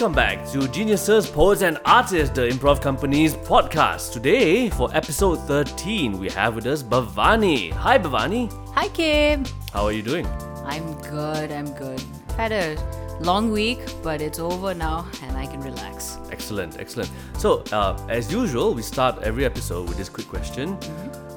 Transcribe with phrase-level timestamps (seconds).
[0.00, 4.14] Welcome back to Geniuses, Poets, and Artists, the Improv Company's podcast.
[4.14, 7.70] Today, for episode 13, we have with us Bhavani.
[7.72, 8.50] Hi, Bhavani.
[8.72, 9.44] Hi, Kim.
[9.74, 10.26] How are you doing?
[10.64, 11.52] I'm good.
[11.52, 12.02] I'm good.
[12.34, 12.78] Had a
[13.20, 16.16] long week, but it's over now, and I can relax.
[16.32, 17.10] Excellent, excellent.
[17.36, 20.78] So, uh, as usual, we start every episode with this quick question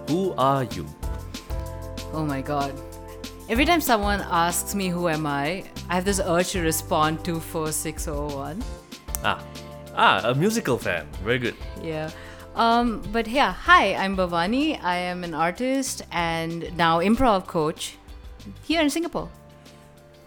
[0.08, 0.86] Who are you?
[2.14, 2.74] Oh my god.
[3.50, 8.64] Every time someone asks me who am I, I have this urge to respond 24601.
[9.24, 9.44] Ah,
[9.96, 11.06] ah, a musical fan.
[11.24, 11.56] Very good.
[11.82, 12.10] Yeah.
[12.56, 14.82] Um, but yeah, hi, I'm Bhavani.
[14.84, 17.98] I am an artist and now improv coach
[18.64, 19.30] here in Singapore.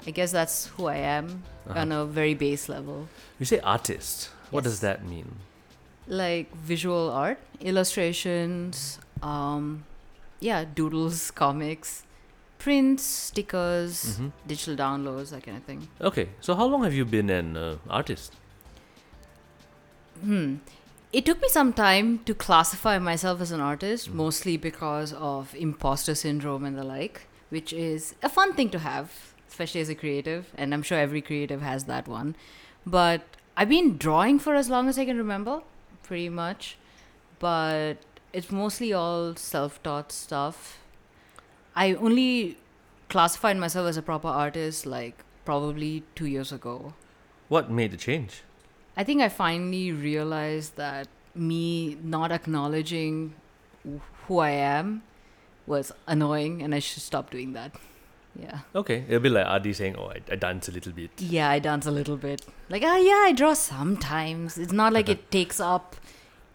[0.07, 3.09] I guess that's who I am on a very base level.
[3.41, 4.31] You say artist.
[4.51, 4.73] What Yes.
[4.75, 5.37] does that mean?
[6.07, 9.85] Like visual art, illustrations, um,
[10.39, 12.05] yeah, doodles, comics,
[12.59, 14.33] prints, stickers, Mhm.
[14.47, 15.89] digital downloads, that kind of thing.
[16.01, 18.33] Okay, so how long have you been an uh, artist?
[20.23, 20.57] Hmm.
[21.13, 26.15] It took me some time to classify myself as an artist, mostly because of imposter
[26.15, 29.13] syndrome and the like, which is a fun thing to have,
[29.49, 32.35] especially as a creative, and I'm sure every creative has that one.
[32.85, 33.23] But
[33.57, 35.63] I've been drawing for as long as I can remember,
[36.03, 36.77] pretty much.
[37.39, 37.95] But
[38.33, 40.79] it's mostly all self taught stuff.
[41.77, 42.57] I only
[43.09, 46.95] classified myself as a proper artist like probably two years ago.
[47.49, 48.43] What made the change?
[48.97, 53.35] I think I finally realized that me not acknowledging
[54.27, 55.03] who I am
[55.67, 57.73] was annoying and I should stop doing that.
[58.35, 58.61] Yeah.
[58.75, 61.11] Okay, it'll be like Adi saying, Oh, I, I dance a little bit.
[61.19, 62.45] Yeah, I dance a little bit.
[62.69, 64.59] Like, ah, yeah, I draw sometimes.
[64.59, 65.97] It's not like it takes up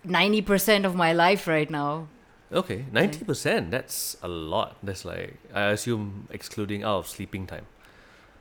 [0.06, 2.08] 90% of my life right now.
[2.54, 3.72] Okay, 90%.
[3.72, 4.76] That's a lot.
[4.84, 7.66] That's like, I assume excluding out of sleeping time.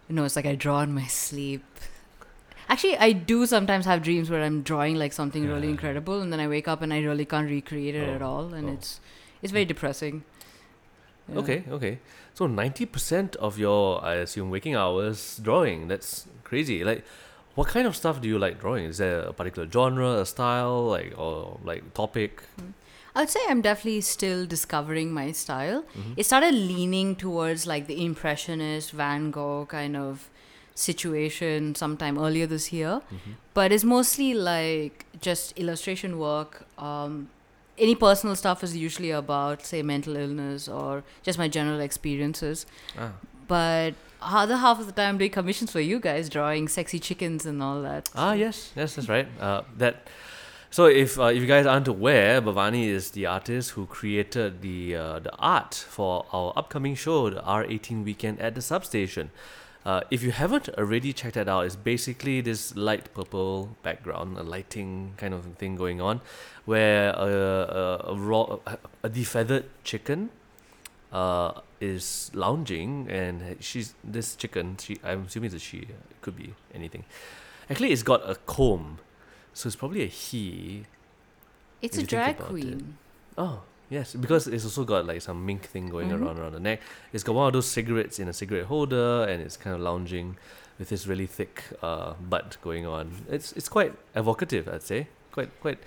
[0.08, 1.64] No, it's like I draw in my sleep.
[2.68, 6.40] Actually, I do sometimes have dreams where I'm drawing like something really incredible, and then
[6.40, 8.72] I wake up and I really can't recreate it Oh, at all, and oh.
[8.72, 9.00] it's
[9.42, 10.22] it's very depressing.
[11.28, 11.38] Yeah.
[11.38, 11.98] Okay, okay.
[12.34, 15.88] So 90% of your, I assume, waking hours drawing.
[15.88, 16.82] That's crazy.
[16.84, 17.04] Like,
[17.54, 18.84] what kind of stuff do you like drawing?
[18.84, 22.42] Is there a particular genre, a style, like, or like topic?
[22.58, 22.70] Hmm.
[23.14, 25.82] I would say I'm definitely still discovering my style.
[25.96, 26.14] Mhm.
[26.16, 30.28] It started leaning towards like the impressionist Van Gogh kind of
[30.74, 33.34] situation sometime earlier this year, Mhm.
[33.54, 36.64] but it's mostly like just illustration work.
[36.78, 37.28] Um,
[37.78, 42.66] any personal stuff is usually about say mental illness or just my general experiences.
[42.98, 43.10] Ah.
[43.48, 47.46] But other half of the time, I'm doing commissions for you guys, drawing sexy chickens
[47.46, 48.08] and all that.
[48.14, 49.26] Ah, yes, yes, that's right.
[49.40, 50.08] Uh, that.
[50.72, 54.94] So if uh, if you guys aren't aware, Bhavani is the artist who created the
[54.94, 59.32] uh, the art for our upcoming show, the R18 Weekend at the Substation.
[59.84, 64.44] Uh, if you haven't already checked that out, it's basically this light purple background, a
[64.44, 66.20] lighting kind of thing going on,
[66.66, 68.58] where a a, a raw
[69.02, 70.30] a, defeathered chicken
[71.12, 74.76] uh, is lounging, and she's this chicken.
[74.78, 75.78] She I'm assuming it's a she.
[75.78, 77.02] It could be anything.
[77.68, 78.98] Actually, it's got a comb,
[79.54, 80.84] so it's probably a he.
[81.82, 82.50] It's a drag about it.
[82.50, 82.98] queen.
[83.38, 86.20] Oh, yes, because it's also got like some mink thing going Mhm.
[86.22, 86.80] around around the neck.
[87.12, 90.36] It's got one of those cigarettes in a cigarette holder, and it's kind of lounging
[90.78, 93.22] with this really thick uh, butt going on.
[93.30, 95.08] It's it's quite evocative, I'd say.
[95.32, 95.78] Quite quite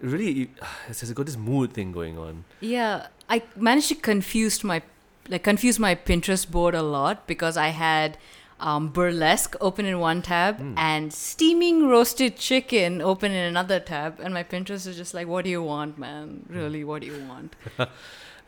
[0.00, 0.50] really.
[0.88, 2.44] It's, it's got this mood thing going on.
[2.60, 4.82] Yeah, I managed to confuse my
[5.28, 8.16] like confuse my Pinterest board a lot because I had
[8.60, 10.74] um, burlesque open in one tab Mm.
[10.78, 15.44] and steaming roasted chicken open in another tab, and my Pinterest is just like, "What
[15.44, 16.44] do you want, man?
[16.48, 17.56] Really, what do you want?"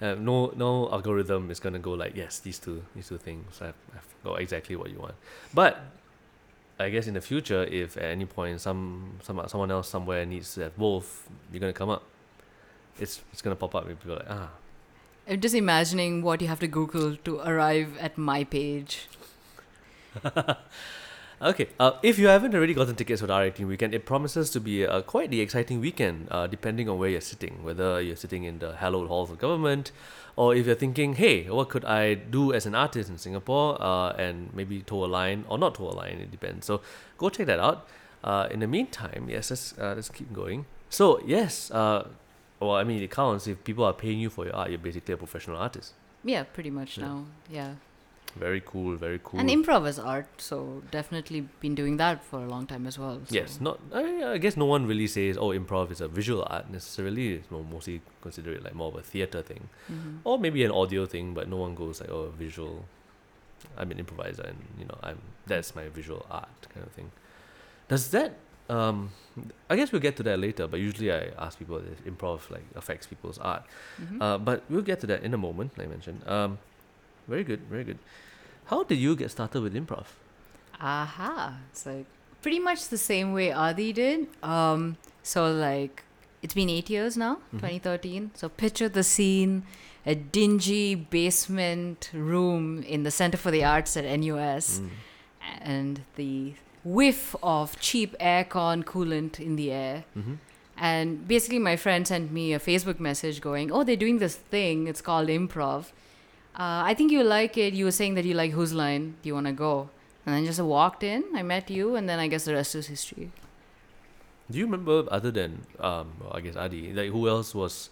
[0.02, 3.74] Uh, no no algorithm is gonna go like yes these two these two things I've,
[3.94, 5.14] I've got exactly what you want
[5.54, 5.78] but
[6.80, 10.56] I guess in the future if at any point some some someone else somewhere needs
[10.56, 12.02] have both you're gonna come up
[12.98, 14.50] it's it's gonna pop up and people like ah
[15.28, 19.08] I'm just imagining what you have to Google to arrive at my page.
[21.42, 24.60] Okay, uh, if you haven't already gotten tickets for the R18 weekend, it promises to
[24.60, 27.62] be uh, quite the exciting weekend, uh, depending on where you're sitting.
[27.62, 29.90] Whether you're sitting in the hallowed halls of government,
[30.36, 34.10] or if you're thinking, hey, what could I do as an artist in Singapore, uh,
[34.12, 36.66] and maybe toe a line, or not toe a line, it depends.
[36.66, 36.80] So
[37.18, 37.88] go check that out.
[38.22, 40.64] Uh, in the meantime, yes, let's, uh, let's keep going.
[40.88, 42.06] So, yes, uh,
[42.60, 43.46] well, I mean, it counts.
[43.48, 45.92] If people are paying you for your art, you're basically a professional artist.
[46.22, 47.04] Yeah, pretty much Yeah.
[47.04, 47.24] now.
[47.50, 47.74] Yeah.
[48.36, 49.38] Very cool, very cool.
[49.40, 53.20] And improv is art, so definitely been doing that for a long time as well.
[53.24, 53.78] so- Yes, not.
[53.92, 57.50] I, I guess no one really says, "Oh, improv is a visual art." Necessarily, it's
[57.50, 60.18] more, mostly consider it like more of a theater thing, Mhm.
[60.24, 61.32] or maybe an audio thing.
[61.32, 62.84] But no one goes like, "Oh, visual."
[63.78, 67.10] I'm an improviser, and you know, I'm that's my visual art kind of thing.
[67.88, 68.34] Does that
[68.70, 69.10] um,
[69.68, 70.66] I guess we'll get to that later.
[70.66, 73.62] But usually I ask people if improv like affects people's art.
[74.00, 74.22] Mhm.
[74.22, 75.76] Uh, but we'll get to that in a moment.
[75.78, 76.26] Like I mentioned.
[76.26, 76.58] Um,
[77.28, 77.98] very good, very good.
[78.66, 80.06] How did you get started with improv?
[80.80, 81.58] Aha.
[81.70, 82.06] It's like
[82.42, 84.26] pretty much the same way Adi did.
[84.42, 86.02] Um, so like
[86.42, 87.60] it's been eight years now, Mhm.
[87.60, 88.30] 2013.
[88.34, 89.62] So picture the scene,
[90.06, 94.90] a dingy basement room in the Center for the Arts at NUS, Mm.
[95.62, 100.04] and the whiff of cheap aircon coolant in the air.
[100.16, 100.34] Mm-hmm.
[100.76, 104.86] And basically, my friend sent me a Facebook message going, "Oh, they're doing this thing.
[104.88, 105.92] It's called improv.
[106.54, 107.74] Uh, I think you like it.
[107.74, 109.16] You were saying that you like Whose Line.
[109.22, 109.90] Do you want to go?"
[110.26, 111.24] And then just walked in.
[111.34, 113.30] I met you, and then I guess the rest is history.
[114.50, 117.90] Do you remember other than um, well, I guess Adi, like who else was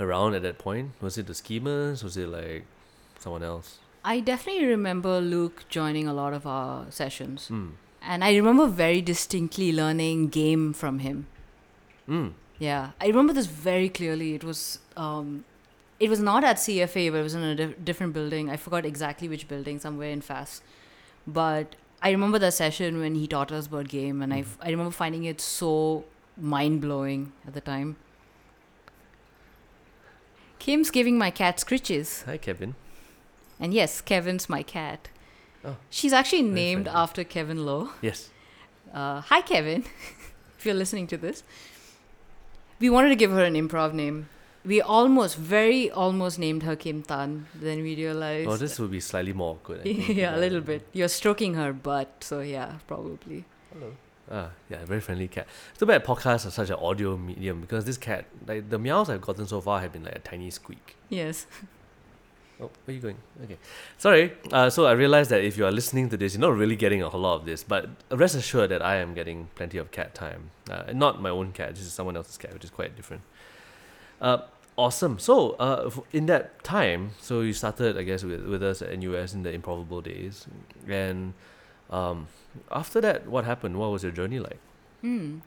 [0.00, 0.92] around at that point?
[1.00, 2.02] Was it the schemers?
[2.04, 2.64] Was it like
[3.18, 3.78] someone else?
[4.04, 7.72] I definitely remember Luke joining a lot of our sessions, Mm.
[8.00, 11.26] and I remember very distinctly learning game from him.
[12.08, 12.32] Mm.
[12.60, 14.34] Yeah, I remember this very clearly.
[14.34, 15.44] It was um,
[16.00, 18.48] it was not at CFA, but it was in a dif- different building.
[18.50, 20.62] I forgot exactly which building, somewhere in FAS.
[21.26, 24.70] But I remember that session when he taught us about game, and I, f- I
[24.70, 26.04] remember finding it so
[26.36, 27.96] mind blowing at the time.
[30.58, 32.74] Kim's giving my cat scritches, Hi, Kevin.
[33.60, 35.08] and yes, Kevin's my cat.
[35.64, 37.00] Oh, She's actually named friendly.
[37.00, 37.90] after Kevin Lowe.
[38.02, 38.30] Yes.
[38.92, 39.84] Uh, hi, Kevin.
[40.58, 41.42] if you're listening to this,
[42.80, 44.28] we wanted to give her an improv name.
[44.64, 47.46] We almost, very almost named her Kim Tan.
[47.54, 48.48] Then we realized.
[48.48, 49.80] Oh, this would be slightly more awkward.
[49.80, 50.08] I think.
[50.16, 50.86] yeah, a little bit.
[50.92, 53.44] You're stroking her butt, so yeah, probably.
[53.72, 53.92] Hello.
[54.30, 55.46] Ah, yeah, very friendly cat.
[55.78, 59.22] Too bad podcasts are such an audio medium because this cat, like the meows I've
[59.22, 60.96] gotten so far have been like a tiny squeak.
[61.08, 61.46] Yes.
[62.60, 63.16] Oh, where are you going?
[63.44, 63.56] Okay.
[63.98, 64.32] Sorry.
[64.50, 67.00] Uh, so I realized that if you are listening to this, you're not really getting
[67.04, 70.12] a whole lot of this, but rest assured that I am getting plenty of cat
[70.12, 70.50] time.
[70.68, 73.22] Uh, not my own cat, this is someone else's cat, which is quite different.
[74.20, 74.38] Uh,
[74.76, 75.18] awesome.
[75.18, 79.34] So, uh, in that time, so you started, I guess, with, with us at NUS
[79.34, 80.46] in the improbable days.
[80.88, 81.34] And
[81.90, 82.26] um,
[82.70, 83.78] after that, what happened?
[83.78, 84.58] What was your journey like?
[85.02, 85.38] Hmm.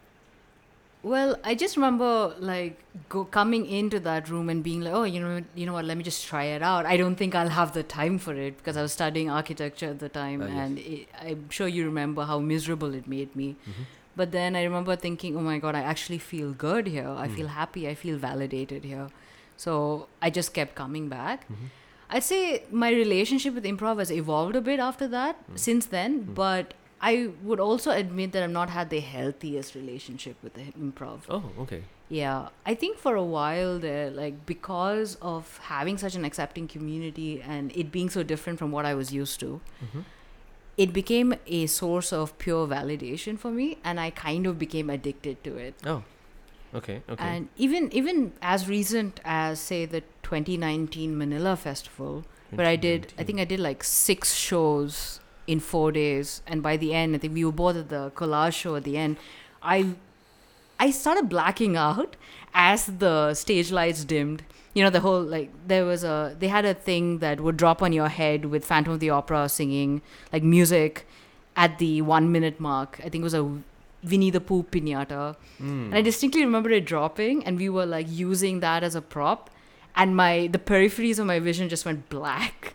[1.03, 2.77] Well, I just remember like
[3.09, 5.83] go coming into that room and being like, oh, you know, you know what?
[5.85, 6.85] Let me just try it out.
[6.85, 9.97] I don't think I'll have the time for it because I was studying architecture at
[9.99, 10.55] the time, Ah, yes.
[10.57, 13.55] and it, I'm sure you remember how miserable it made me.
[13.67, 13.85] Mhm.
[14.15, 17.07] But then I remember thinking, oh my god, I actually feel good here.
[17.07, 17.35] I Mm.
[17.35, 17.87] feel happy.
[17.87, 19.07] I feel validated here.
[19.57, 21.47] So I just kept coming back.
[21.49, 21.69] Mhm.
[22.09, 25.59] I'd say my relationship with improv has evolved a bit after that Mm.
[25.67, 26.35] since then, Mm.
[26.35, 26.73] but
[27.09, 31.21] I would also admit that I've not had the healthiest relationship with the improv.
[31.29, 31.83] Oh, okay.
[32.09, 37.41] Yeah, I think for a while there, like because of having such an accepting community
[37.41, 40.03] and it being so different from what I was used to, Mhm.
[40.77, 45.43] It became a source of pure validation for me, and I kind of became addicted
[45.43, 45.75] to it.
[45.85, 46.03] Oh,
[46.73, 47.23] okay, okay.
[47.23, 53.23] And even even as recent as say the 2019 Manila Festival, where I did, I
[53.23, 57.33] think I did like six shows in four days, and by the end, I think
[57.33, 59.17] we were both at the collage show at the end.
[59.61, 59.95] I
[60.79, 62.15] I started blacking out
[62.53, 64.43] as the stage lights dimmed.
[64.73, 67.81] You know, the whole like there was a they had a thing that would drop
[67.81, 71.05] on your head with Phantom of the Opera singing like music
[71.55, 72.99] at the one minute mark.
[72.99, 73.61] I think it was a
[74.03, 75.35] Winnie the Pooh pinata.
[75.61, 75.87] Mm.
[75.87, 79.49] And I distinctly remember it dropping, and we were like using that as a prop,
[79.95, 82.73] and my the peripheries of my vision just went black.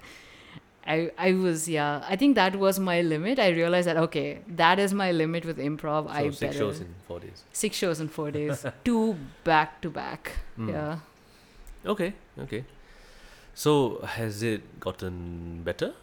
[0.87, 2.05] I I was yeah.
[2.09, 3.39] I think that was my limit.
[3.39, 6.07] I realized that okay, that is my limit with improv.
[6.07, 7.45] so I six better shows in four days.
[7.53, 10.33] six shows in four days, two back to back.
[10.59, 10.73] Mm.
[10.73, 10.99] Yeah.
[11.95, 12.65] Okay, okay.
[13.55, 15.95] So has it gotten better?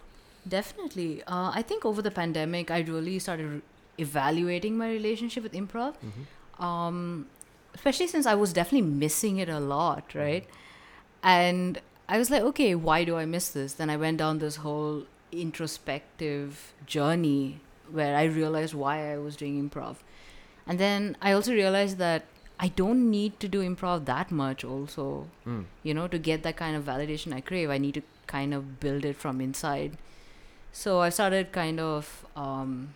[0.48, 1.24] Definitely.
[1.24, 3.62] Uh, I think over the pandemic, I really started re-
[3.98, 5.94] evaluating my relationship with improv.
[6.06, 6.64] Mm-hmm.
[6.64, 7.28] um,
[7.76, 10.46] especially since I was definitely missing it a lot, right?
[11.24, 13.74] And I was like, okay, why do I miss this?
[13.74, 17.60] Then I went down this whole introspective journey
[17.92, 19.98] where I realized why I was doing improv.
[20.68, 22.24] And then I also realized that
[22.60, 25.66] I don't need to do improv that much, also, Mm.
[25.84, 27.70] you know, to get that kind of validation I crave.
[27.70, 29.98] I need to kind of build it from inside.
[30.72, 32.94] So I started kind of, um,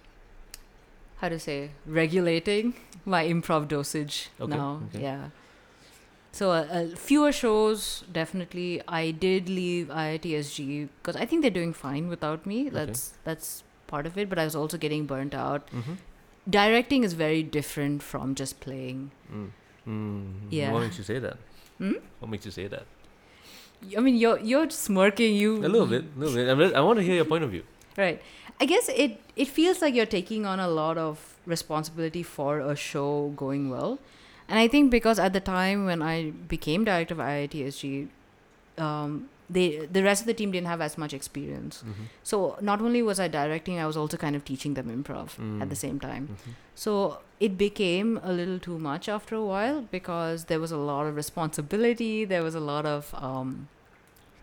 [1.17, 2.73] how to say, regulating
[3.05, 4.81] my improv dosage Okay, now.
[4.89, 5.01] okay.
[5.03, 5.29] Yeah.
[6.37, 8.81] So uh, uh, fewer shows, definitely.
[8.87, 12.69] I did leave IITSG because I think they're doing fine without me.
[12.69, 14.29] That's that's part of it.
[14.29, 15.71] But I was also getting burnt out.
[15.71, 15.93] Mm-hmm.
[16.57, 19.09] Directing is very different from just playing.
[19.33, 19.47] Mm.
[19.87, 20.33] Mm.
[20.51, 20.71] Yeah.
[20.73, 21.37] What makes you say that?
[21.79, 21.93] Hmm?
[22.19, 22.85] What makes you say that?
[23.97, 25.33] I mean, you're you're smirking.
[25.35, 26.51] You A little bit, a little bit.
[26.51, 27.63] I'm I want to hear your point of view.
[28.03, 28.21] Right.
[28.61, 31.25] I guess it it feels like you're taking on a lot of
[31.55, 33.97] responsibility for a show going well.
[34.49, 38.07] And I think because at the time when I became director of IITSG,
[38.77, 41.77] um, they the rest of the team didn't have as much experience.
[41.85, 42.03] Mm-hmm.
[42.23, 45.69] So not only was I directing, I was also kind of teaching them improv at
[45.69, 45.77] the Mm.
[45.77, 46.27] same time.
[46.33, 46.53] Mhm.
[46.75, 51.07] So it became a little too much after a while because there was a lot
[51.07, 52.25] of responsibility.
[52.25, 53.67] There was a lot of um,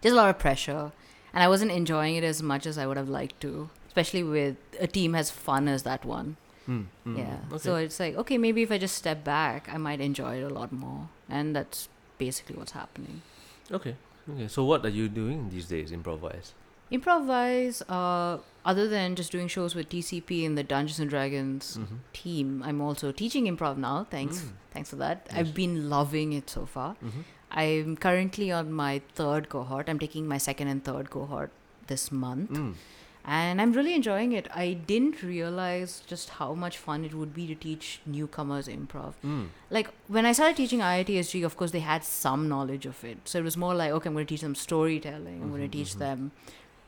[0.03, 0.93] just a lot of pressure,
[1.35, 3.69] and I wasn't enjoying it as much as I would have liked to.
[3.89, 6.37] Especially with a team as fun as that one.
[6.69, 7.39] Mm, mm, Yeah.
[7.51, 7.59] Okay.
[7.59, 10.49] So it's like okay, maybe if I just step back, I might enjoy it a
[10.49, 13.23] lot more, and that's basically what's happening.
[13.71, 13.97] okay.
[14.33, 14.49] Okay.
[14.49, 16.55] So what are you doing these days, improv-wise?
[16.91, 21.77] Improv wise, uh, other than just doing shows with TCP and the Dungeons and Dragons
[21.81, 21.97] Mm-hmm.
[22.15, 24.07] team, I'm also teaching improv now.
[24.11, 24.53] Thanks, Mm.
[24.71, 25.27] thanks for that.
[25.29, 25.39] Yes.
[25.39, 26.95] I've been loving it so far.
[27.05, 27.21] Mm-hmm.
[27.51, 29.89] I'm currently on my third cohort.
[29.91, 31.51] I'm taking my second and third cohort
[31.89, 32.75] this month, Mm.
[33.25, 34.49] And I'm really enjoying it.
[34.55, 39.15] I didn't realize just how much fun it would be to teach newcomers improv.
[39.25, 39.47] Mm.
[39.71, 43.39] Like when I started teaching IITSG, of course they had some knowledge of it, so
[43.39, 45.43] it was more like, okay, I'm going to teach them storytelling.
[45.43, 45.99] I'm going Mhm, to teach mhm.
[46.01, 46.31] them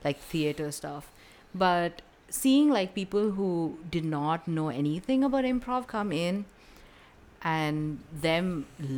[0.03, 1.11] like theater stuff,
[1.55, 6.45] but seeing like people who did not know anything about improv come in
[7.49, 8.47] and them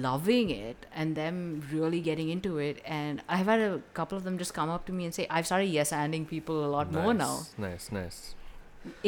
[0.03, 1.37] loving it and them
[1.71, 4.93] really getting into it and i've had a couple of them just come up to
[4.99, 7.33] me and say i've started yes anding people a lot more now
[7.65, 8.21] Nice, nice.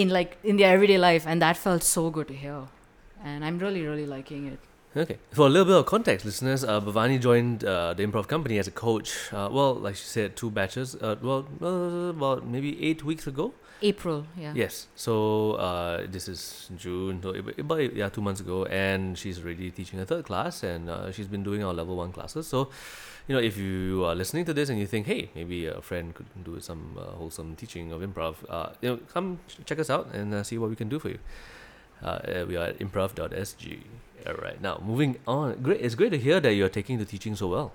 [0.03, 2.59] in like in their everyday life and that felt so good to hear
[3.23, 4.59] and i'm really really liking it
[5.01, 5.15] Okay.
[5.31, 8.67] For a little bit of context, listeners, uh, Bhavani joined uh, the improv company as
[8.67, 9.13] a coach.
[9.31, 10.95] Uh, well, like she said, two batches.
[10.95, 13.45] Uh, well, uh, well, maybe eight weeks ago.
[13.81, 14.87] April yeah Yes.
[14.95, 19.99] So uh, this is June, so about yeah, two months ago, and she's already teaching
[19.99, 22.45] a third class, and uh, she's been doing our level one classes.
[22.47, 22.69] So,
[23.27, 26.13] you know, if you are listening to this and you think, hey, maybe a friend
[26.13, 30.13] could do some uh, wholesome teaching of improv, uh, you know, come check us out
[30.13, 31.19] and uh, see what we can do for you.
[32.03, 33.79] Uh, we are at improv.sg.
[34.27, 34.61] All right.
[34.61, 35.61] Now, moving on.
[35.61, 35.81] Great.
[35.81, 37.69] It's great to hear that you're taking the teaching so well.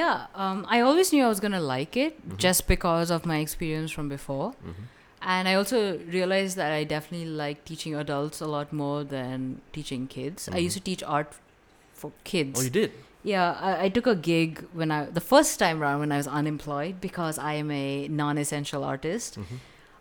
[0.00, 2.36] yeah um, i always knew i was gonna like it Mhm.
[2.42, 4.84] just because of my experience from before Mm-hmm.
[5.22, 10.06] And i also realized that i definitely like teaching adults a lot more than teaching
[10.06, 10.62] kids i Mhm.
[10.62, 11.32] used to teach art
[11.94, 12.92] for kids Oh, you did.
[13.22, 16.26] Yeah, I, I took a gig when I the first time around when I was
[16.26, 19.38] unemployed because I am a non-essential artist.
[19.38, 19.56] Mm-hmm.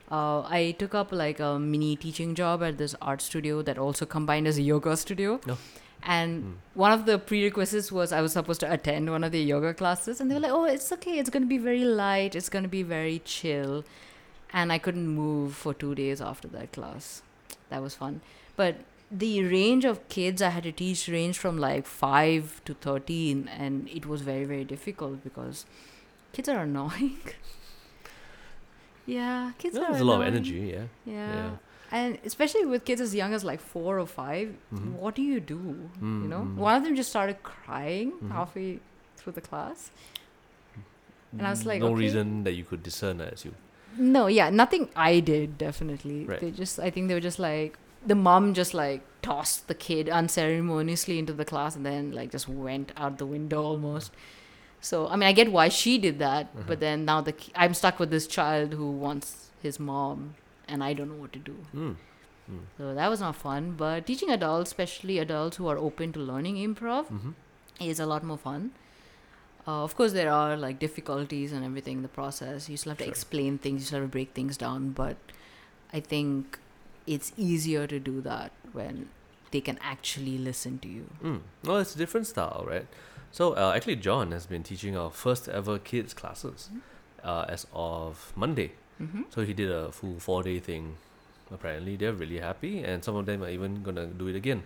[0.10, 4.06] Uh, I took up like a mini teaching job at this art studio that also
[4.06, 5.42] combined as a yoga studio.
[5.50, 5.58] Oh.
[6.02, 6.54] And Mm.
[6.86, 10.22] one of the prerequisites was I was supposed to attend one of the yoga classes,
[10.22, 11.20] and they were like, "Oh, it's okay.
[11.20, 12.36] It's going to be very light.
[12.42, 13.84] It's going to be very chill."
[14.52, 17.22] And I couldn't move for two days after that class.
[17.70, 18.22] That was fun,
[18.56, 18.78] but
[19.12, 23.88] the range of kids I had to teach ranged from like five to thirteen, and
[23.90, 25.66] it was very very difficult because
[26.34, 27.20] kids are annoying.
[29.06, 29.90] yeah, kids Yeah, are.
[29.92, 30.54] there's a lot of energy.
[30.74, 30.84] Yeah.
[31.06, 31.34] Yeah.
[31.36, 31.52] Yeah.
[31.92, 34.92] And especially with kids as young as like four or 5 Mhm.
[34.94, 35.56] what do you do?
[36.02, 36.56] you know, Mm, mm.
[36.56, 38.32] one of them just started crying Mhm.
[38.32, 38.80] halfway
[39.18, 39.90] through the class.
[41.32, 41.96] And I was like, no okay.
[41.96, 43.56] reason that you could discern, I assume.
[43.98, 46.26] No, yeah, nothing I did definitely.
[46.26, 46.40] Right.
[46.40, 50.08] They just, I think they were just like the mom just like tossed the kid
[50.10, 54.12] unceremoniously into the class and then like just went out the window almost.
[54.82, 56.64] So I mean, I get why she did that, Uh-huh.
[56.68, 60.36] but then now the I'm stuck with this child who wants his mom,
[60.70, 61.56] and I don't know what to do.
[61.76, 61.96] Mm.
[62.50, 62.60] Mm.
[62.78, 63.74] So that was not fun.
[63.78, 67.32] But teaching adults, especially adults who are open to learning improv, Mm-hmm.
[67.82, 68.72] is a lot more fun.
[69.70, 72.70] Uh, of course, there are like difficulties and everything in the process.
[72.70, 73.12] You still have to Sure.
[73.16, 74.90] explain things, you still have to break things down.
[75.00, 75.18] But
[75.98, 76.58] I think
[77.16, 79.10] it's easier to do that when
[79.52, 81.06] they can actually listen to you.
[81.24, 81.42] Mm.
[81.64, 82.88] Well, it's a different style, right?
[83.32, 86.70] So uh, actually, John has been teaching our first ever kids classes
[87.24, 88.72] uh, as of Monday.
[89.02, 89.24] Mm-hmm.
[89.30, 90.96] So he did a full four day thing.
[91.52, 94.64] Apparently, they're really happy, and some of them are even gonna do it again.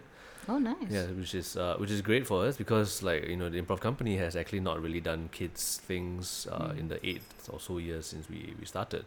[0.50, 0.90] Oh, nice.
[0.90, 3.80] Yeah, which is uh, which is great for us because like you know the improv
[3.80, 6.80] company has actually not really done kids things uh, Mm.
[6.80, 9.06] in the eight or so years since we, we started.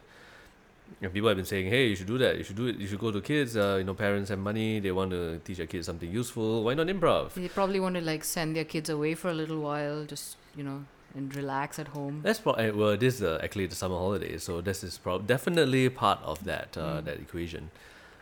[1.01, 2.37] And people have been saying, hey, you should do that.
[2.37, 2.77] You should do it.
[2.77, 3.57] You should go to kids.
[3.57, 4.79] Uh, you know, parents have money.
[4.79, 6.63] They want to teach their kids something useful.
[6.63, 7.33] Why not improv?
[7.33, 10.63] They probably want to like send their kids away for a little while, just you
[10.63, 12.21] know, and relax at home.
[12.23, 12.95] That's pro- uh, well.
[12.97, 16.77] This is uh, actually the summer holidays, so this is pro- definitely part of that
[16.77, 17.05] uh, Mm.
[17.05, 17.69] that equation.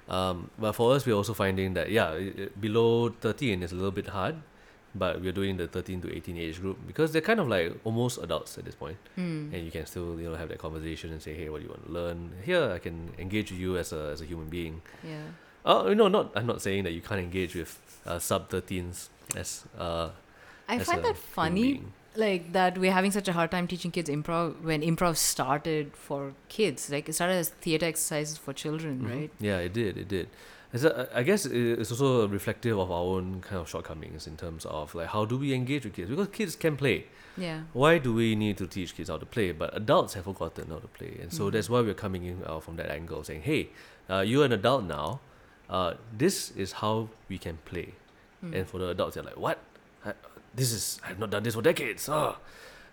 [0.07, 2.13] Um, but for us, we're also finding that yeah,
[2.59, 4.35] below thirteen is a little bit hard,
[4.93, 8.19] but we're doing the thirteen to eighteen age group because they're kind of like almost
[8.21, 9.49] adults at this point, Hmm.
[9.53, 11.71] and you can still you know have that conversation and say, hey, what do you
[11.71, 12.31] want to learn?
[12.43, 14.81] Here, I can engage with you as a as a human being.
[15.03, 15.25] Yeah.
[15.65, 19.09] Oh, you know, not I'm not saying that you can't engage with uh, sub thirteens
[19.35, 20.09] as uh.
[20.69, 21.81] I as find that funny.
[22.17, 26.33] Like that we're having such a hard time teaching kids improv when improv started for
[26.49, 29.09] kids like it started as theater exercises for children Mhm.
[29.15, 29.97] right Yeah, it did.
[29.97, 30.27] It did.
[30.73, 34.93] A, I guess it's also reflective of our own kind of shortcomings in terms of
[34.93, 37.05] like how do we engage with kids because kids can play.
[37.37, 37.61] Yeah.
[37.73, 39.51] Why do we need to teach kids how to play?
[39.53, 41.51] But adults have forgotten how to play, and so Mhm.
[41.53, 43.69] that's why we're coming in uh, from that angle, saying, "Hey,
[44.09, 45.19] uh, you're an adult now.
[45.69, 47.93] Uh, this is how we can play."
[48.43, 48.53] Mm.
[48.55, 49.59] And for the adults, they're like, "What?
[50.05, 50.13] I,
[50.55, 52.37] this is I've not done this for decades." Oh.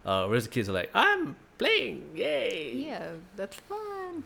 [0.05, 4.25] Uh, whereas the kids are like, "I'm playing, yay!" Yeah, that's fun.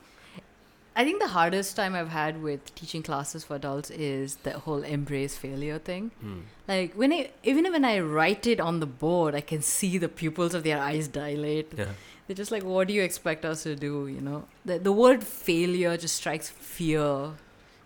[0.99, 4.83] I think the hardest time I've had with teaching classes for adults is the whole
[4.83, 6.11] embrace failure thing.
[6.21, 6.41] Hmm.
[6.67, 10.09] Like when I even when I write it on the board, I can see the
[10.09, 11.75] pupils of their eyes dilate.
[11.77, 11.93] Yeah.
[12.27, 15.23] They're just like, "What do you expect us to do?" You know, the the word
[15.23, 17.33] failure just strikes fear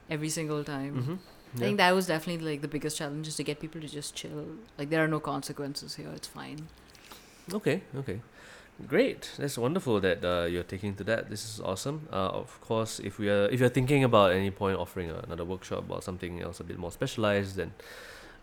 [0.08, 0.94] every single time.
[1.02, 1.14] Mm-hmm.
[1.56, 4.14] I think that was definitely like the biggest challenge is to get people to just
[4.14, 4.46] chill.
[4.78, 6.10] Like there are no consequences here.
[6.14, 6.68] It's fine.
[7.52, 8.20] Okay, okay.
[8.86, 9.32] Great.
[9.36, 11.28] That's wonderful that uh, you're taking to that.
[11.28, 12.08] This is awesome.
[12.12, 15.84] Uh, of course, if we are if you're thinking about any point offering another workshop
[15.88, 17.72] or something else a bit more specialized than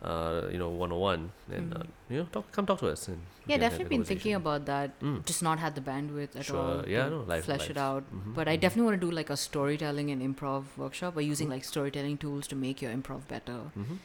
[0.03, 1.87] uh, you know, one on one, then uh, Mhm.
[2.09, 3.07] you know, talk come talk to us.
[3.07, 4.99] And Yeah, definitely been thinking about that.
[4.99, 5.25] Mm.
[5.25, 6.87] Just not had the bandwidth at Sure, all.
[6.87, 7.83] yeah, to no, life- flesh it life.
[7.85, 8.03] out.
[8.13, 8.61] Mhm, But I mhm.
[8.61, 11.51] definitely want to do like a storytelling and improv workshop by using Mhm.
[11.57, 13.71] like storytelling tools to make your improv better.
[13.77, 13.97] Mhm,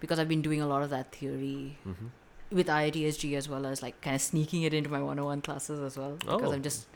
[0.00, 2.10] Because I've been doing a lot of that theory mhm.
[2.50, 5.98] with IITSG as well as like kind of sneaking it into my one-on-one classes as
[5.98, 6.12] well.
[6.20, 6.52] Because Oh.
[6.52, 6.86] I'm just,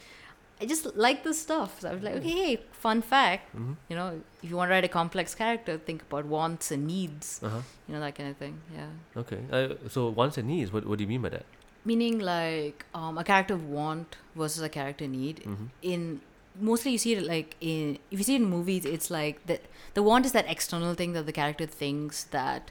[0.61, 1.81] I just like this stuff.
[1.81, 2.19] So I was like, Mm.
[2.19, 3.55] okay, hey, fun fact.
[3.57, 3.77] Mhm.
[3.89, 7.41] You know, if you want to write a complex character, think about wants and needs.
[7.43, 7.61] Uh-huh.
[7.89, 8.61] You know that kind of thing.
[8.75, 8.91] Yeah.
[9.23, 9.41] Okay.
[9.51, 10.73] Uh, so wants and needs.
[10.73, 11.45] What What do you mean by that?
[11.85, 15.43] Meaning like um, a character want versus a character need.
[15.45, 15.67] Mm-hmm.
[15.83, 16.21] in
[16.67, 19.55] mostly you see it like in if you see it in movies it's like the
[19.95, 22.71] the want is that external thing that the character thinks that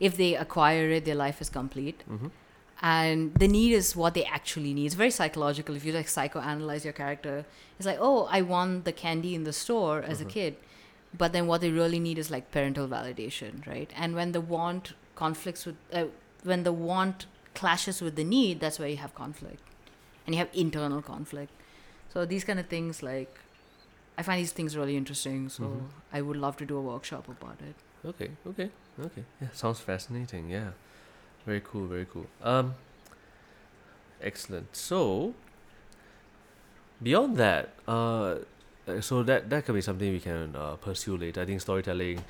[0.00, 2.28] if they acquire it their life is complete Mm-hmm.
[2.80, 6.84] And the need is what they actually need it's very psychological if you like psychoanalyze
[6.84, 7.44] your character
[7.76, 10.26] it's like oh i want the candy in the store as Mhm.
[10.26, 10.56] a kid
[11.16, 14.92] but then what they really need is like parental validation right and when the want
[15.16, 16.04] conflicts with uh,
[16.44, 19.62] when the want clashes with the need that's where you have conflict
[20.24, 21.50] and you have internal conflict
[22.12, 23.40] so these kind of things like
[24.16, 25.86] i find these things really interesting so Mhm.
[26.12, 27.74] i would love to do a workshop about it
[28.10, 28.70] Okay, okay,
[29.04, 29.24] okay.
[29.42, 30.48] Yeah, sounds fascinating.
[30.48, 30.68] Yeah,
[31.48, 32.26] very cool, very cool.
[32.42, 32.74] Um,
[34.20, 34.76] excellent.
[34.76, 35.32] So,
[37.02, 38.36] beyond that, uh,
[39.00, 41.40] so that that could be something we can uh, pursue later.
[41.40, 42.20] I think storytelling,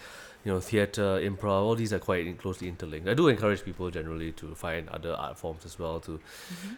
[0.45, 3.09] you know, theater, improv, all these are quite closely interlinked.
[3.09, 6.19] I do encourage people generally to find other art forms as well to you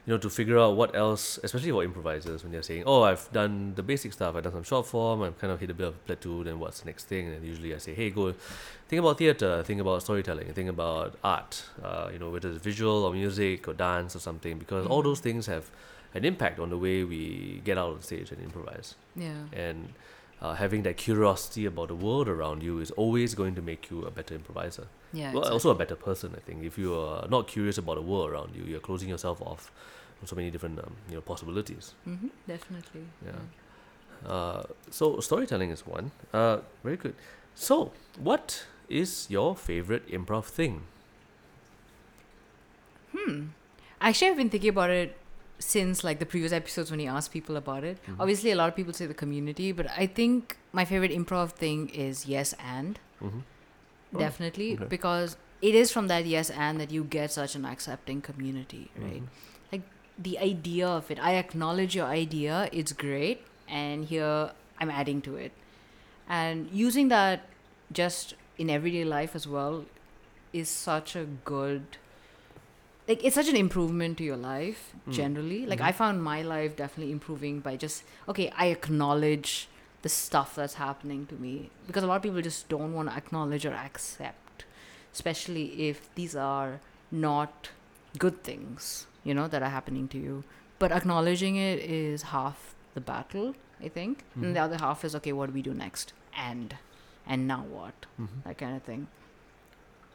[0.07, 3.75] know, to figure out what else, especially for improvisers, when they're saying, "Oh, I've done
[3.77, 4.35] the basic stuff.
[4.35, 5.23] I've done some short form.
[5.23, 6.43] I've kind of hit a bit of a plateau.
[6.43, 8.33] Then what's the next thing?" And usually I say, "Hey, go
[8.89, 9.63] think about theater.
[9.63, 10.53] Think about storytelling.
[10.55, 11.63] Think about art.
[11.83, 15.05] Uh, you know, whether it's visual or music or dance or something, because all Mhm.
[15.05, 15.71] those things have
[16.15, 18.97] an impact on the way we get out on stage and improvise.
[19.15, 19.93] yeah And
[20.41, 24.05] uh, having that curiosity about the world around you is always going to make you
[24.05, 26.35] a better improviser yeah well, also a better person.
[26.37, 29.41] I think if you are not curious about the world around you, you're closing yourself
[29.43, 29.71] off
[30.19, 31.95] from so many different um, you know possibilities.
[32.05, 34.31] hmm definitely Yeah.
[34.31, 36.11] Uh, so storytelling is one.
[36.33, 37.15] Uh, very good.
[37.55, 40.83] So, what is your favorite improv thing?
[43.17, 43.47] Hmm.
[44.01, 45.17] I actually, I've been thinking about it
[45.65, 47.99] since like the previous episodes when you asked people about it.
[48.09, 48.17] Mhm.
[48.19, 51.89] Obviously, a lot of people say the community, but I think my favorite improv thing
[51.91, 53.41] is yes and Mm-hmm.
[54.17, 54.87] Oh, definitely okay.
[54.93, 59.05] because it is from that yes and that you get such an accepting community, Mm-hmm.
[59.73, 59.83] right?
[60.23, 65.37] The idea of it, I acknowledge your idea, it's great, and here I'm adding to
[65.37, 65.53] it,
[66.29, 67.47] and using that
[68.01, 69.85] just in everyday life as well
[70.53, 71.97] is such a good
[73.11, 75.13] like it's such an improvement to your life Mm.
[75.19, 75.89] generally like Mhm.
[75.91, 79.53] i found my life definitely improving by just okay i acknowledge
[80.07, 81.55] the stuff that's happening to me
[81.87, 84.65] because a lot of people just don't want to acknowledge or accept
[85.17, 86.81] especially if these are
[87.29, 87.71] not
[88.27, 88.91] good things
[89.31, 90.37] you know that are happening to you
[90.85, 93.49] but acknowledging it is half the battle
[93.89, 94.43] i think Mhm.
[94.45, 96.13] and the other half is okay what do we do next
[96.51, 96.77] and
[97.27, 98.41] and now what Mm-hmm.
[98.45, 99.03] that kind of thing.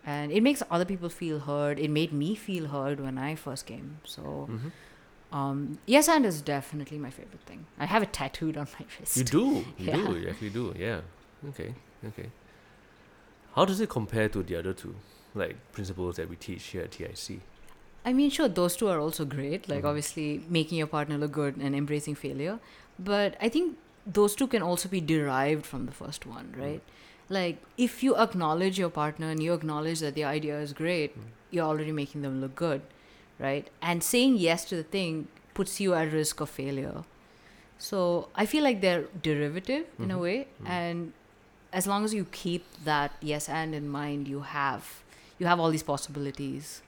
[0.06, 1.80] And it makes other people feel heard.
[1.80, 4.00] It made me feel heard when I first came.
[4.04, 5.36] So, Mm-hmm.
[5.36, 7.65] um, yes, and is definitely my favorite thing.
[7.80, 9.18] I have it tattooed on my wrist.
[9.18, 9.46] You do.
[9.80, 9.96] You Yeah.
[10.08, 10.18] do.
[10.18, 10.74] You actually do.
[10.78, 11.02] Yeah.
[11.50, 11.74] Okay.
[12.10, 12.30] Okay.
[13.56, 14.96] How does it compare to the other two,
[15.34, 17.39] like principles that we teach here at TIC?
[18.04, 19.68] I mean, sure, those two are also great.
[19.68, 19.88] Like, Mhm.
[19.89, 22.60] obviously, making your partner look good and embracing failure.
[23.00, 26.82] But I think those two can also be derived from the first one, right?
[27.29, 31.23] Like, if you acknowledge your partner and you acknowledge that the idea is great, Mm.
[31.51, 32.81] you're already making them look good,
[33.39, 33.67] right?
[33.81, 37.03] And saying yes to the thing puts you at risk of failure.
[37.77, 40.21] So I feel like they're derivative in a Mhm.
[40.21, 40.69] way, Mhm.
[40.69, 41.13] and
[41.73, 45.01] as long as you keep that yes and in mind, you have
[45.38, 46.81] you have all these possibilities.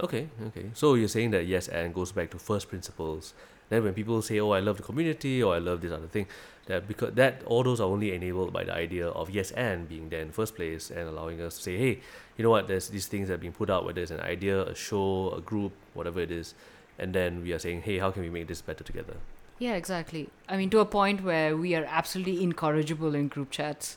[0.00, 0.70] Okay, okay.
[0.72, 3.34] So you're saying that yes and goes back to first principles.
[3.68, 6.26] Then when people say, "Oh, I love the community," or "I love this other thing,"
[6.66, 10.08] that because that all those are only enabled by the idea of yes and being
[10.08, 12.00] there in the first place and allowing us to say, "Hey,
[12.36, 12.68] you know what?
[12.68, 15.40] There's these things that are being put out, whether it's an idea, a show, a
[15.40, 16.54] group, whatever it is,"
[16.98, 19.16] and then we are saying, "Hey, how can we make this better together?"
[19.58, 20.28] Yeah, exactly.
[20.48, 23.96] I mean, to a point where we are absolutely incorrigible in group chats.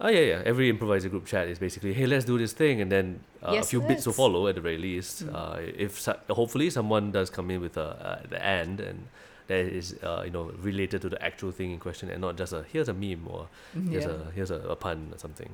[0.00, 0.42] Oh yeah, yeah.
[0.46, 3.54] Every improviser group chat is basically, "Hey, let's do this thing," and then uh, a
[3.54, 5.26] Yes, few bits will follow at the very least.
[5.26, 5.34] Mm.
[5.34, 9.08] Uh, if hopefully someone does come in with a uh, the and and
[9.50, 12.52] that is uh, you know related to the actual thing in question and not just
[12.58, 13.48] a here's a meme or
[13.90, 14.16] here's Yeah.
[14.28, 15.50] a here's a, a pun or something.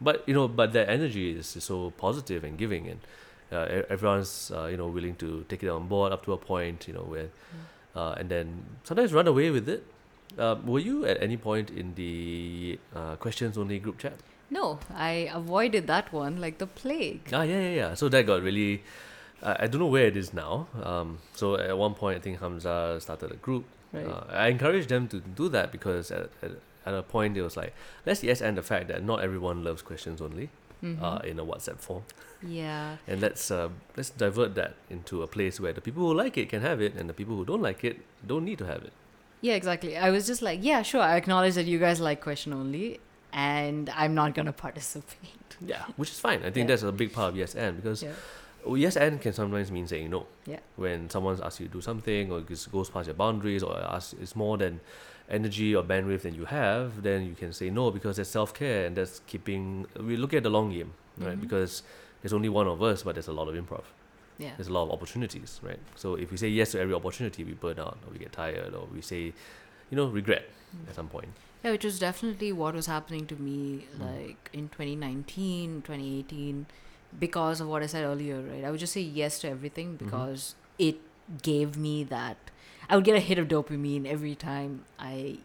[0.00, 3.00] But you know, but that energy is, is so positive and giving, and
[3.52, 6.86] uh, everyone's uh, you know willing to take it on board up to a point,
[6.88, 7.28] you know, where
[7.94, 8.50] uh, and then
[8.84, 9.84] sometimes run away with it.
[10.38, 14.14] Uh, were you at any point in the uh, questions only group chat?
[14.50, 17.30] No, I avoided that one like the plague.
[17.32, 17.94] Ah, yeah, yeah, yeah.
[17.94, 18.82] So that got really.
[19.42, 20.68] Uh, I don't know where it is now.
[20.82, 23.64] Um, so at one point, I think Hamza started a group.
[23.92, 24.06] Right.
[24.06, 26.52] Uh, I encouraged them to do that because at, at,
[26.86, 27.74] at a point it was like,
[28.06, 30.48] let's yes and the fact that not everyone loves questions only
[30.82, 31.00] Mhm.
[31.00, 32.02] uh, in a WhatsApp form,
[32.42, 32.96] yeah.
[33.06, 36.48] and let's uh, let's divert that into a place where the people who like it
[36.48, 38.92] can have it, and the people who don't like it don't need to have it.
[39.42, 39.96] Yeah, exactly.
[39.96, 41.00] I was just like, yeah, sure.
[41.00, 42.98] I acknowledge that you guys like question only,
[43.32, 45.56] and I'm not gonna participate.
[45.60, 46.40] Yeah, which is fine.
[46.40, 46.64] I think Yeah.
[46.74, 48.10] that's a big part of yes and because Yeah.
[48.64, 50.26] Oh, yes and can sometimes mean saying no.
[50.46, 50.60] Yeah.
[50.76, 54.14] When someone's asked you to do something or it goes past your boundaries or asks,
[54.20, 54.80] it's more than
[55.28, 58.86] energy or bandwidth than you have, then you can say no because that's self care
[58.86, 59.86] and that's keeping.
[59.98, 61.36] We look at the long game, right?
[61.36, 61.40] Mhm.
[61.40, 61.82] Because
[62.22, 63.84] there's only one of us, but there's a lot of improv.
[64.38, 64.52] Yeah.
[64.56, 65.78] There's a lot of opportunities, right?
[65.96, 68.74] So if we say yes to every opportunity, we burn out or we get tired
[68.74, 69.32] or we say,
[69.90, 70.44] you know, regret
[70.76, 70.88] Mm.
[70.88, 71.28] at some point.
[71.64, 74.00] Yeah, which was definitely what was happening to me Mm.
[74.00, 76.66] like in 2019, 2018
[77.18, 78.64] because of what I said earlier, right?
[78.64, 80.96] I would just say yes to everything because it
[81.42, 82.36] gave me that
[82.88, 85.38] I would get a hit of dopamine every time I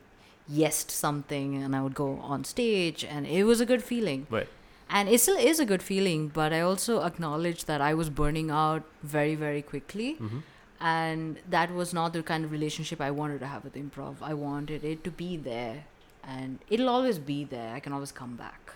[0.52, 4.28] yesed something and I would go on stage and it was a good feeling.
[4.30, 4.48] Right.
[4.90, 8.50] And it still is a good feeling, but I also acknowledge that I was burning
[8.50, 10.40] out very, very quickly Mm-hmm.
[10.80, 14.16] and that was not the kind of relationship I wanted to have with improv.
[14.22, 15.86] I wanted it to be there,
[16.24, 17.74] and it'll always be there.
[17.74, 18.74] I can always come back.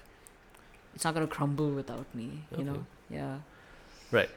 [0.96, 2.86] It's not gonna crumble without me, you know.
[3.10, 3.40] Yeah,
[4.12, 4.30] right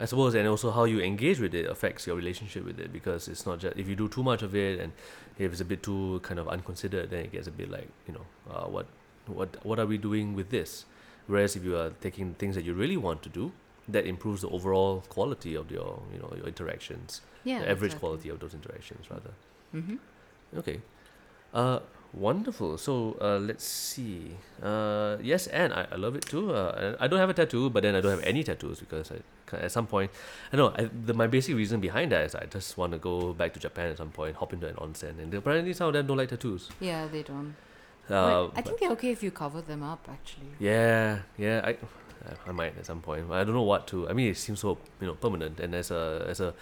[0.00, 3.28] I suppose, and also how you engage with it affects your relationship with it because
[3.28, 4.92] it's not just if you do too much of it and
[5.38, 8.14] if it's a bit too kind of unconsidered, then it gets a bit like you
[8.14, 8.86] know, uh, what,
[9.26, 10.86] what, what are we doing with this?
[11.26, 13.52] Whereas if you are taking things that you really want to do,
[13.88, 17.58] that improves the overall quality of your you know your interactions, yeah.
[17.58, 19.32] the average quality of those interactions rather.
[19.74, 19.96] Mm-hmm.
[20.58, 20.80] Okay.
[21.52, 21.80] Uh,
[22.12, 22.78] wonderful.
[22.78, 24.36] So uh, let's see.
[24.62, 26.52] Uh, yes, and I, I love it too.
[26.52, 29.16] Uh, I don't have a tattoo, but then I don't have any tattoos because I
[29.52, 30.10] at some point,
[30.52, 33.32] I know I, the, my basic reason behind that is I just want to go
[33.32, 36.06] back to Japan at some point, hop into an onsen, and apparently some of them
[36.06, 36.68] don't like tattoos.
[36.80, 37.54] Yeah, they don't.
[38.08, 40.08] Uh, But I think they're okay if you cover them up.
[40.10, 40.50] Actually.
[40.58, 41.76] yeah, yeah, I,
[42.46, 43.30] I might at some point.
[43.30, 44.08] I don't know what to.
[44.08, 46.54] I mean, it seems so you know permanent, and as a as a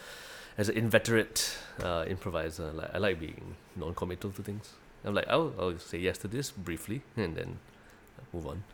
[0.57, 4.73] as an inveterate uh, improviser, like I like being non-committal to things.
[5.05, 7.59] I'm like, I'll I'll say yes to this briefly, and then
[8.33, 8.65] move on.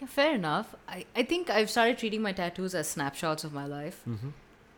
[0.00, 0.74] Yeah, fair enough.
[0.88, 4.00] I I think I've started treating my tattoos as snapshots of my life.
[4.08, 4.30] Mm-hmm.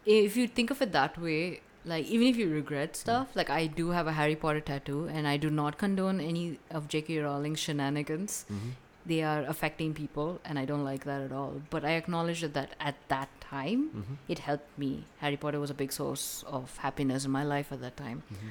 [0.06, 1.60] if you think of it that way,
[1.92, 5.26] like even if you regret stuff, like I do have a Harry Potter tattoo, and
[5.34, 7.18] I do not condone any of J.K.
[7.18, 8.44] Rowling's shenanigans.
[8.52, 8.70] Mm-hmm.
[9.06, 11.60] They are affecting people, and I don't like that at all.
[11.70, 14.14] But I acknowledge that, that at that time, Mm-hmm.
[14.34, 14.92] it helped me.
[15.24, 18.22] Harry Potter was a big source of happiness in my life at that time.
[18.32, 18.48] Mm-hmm.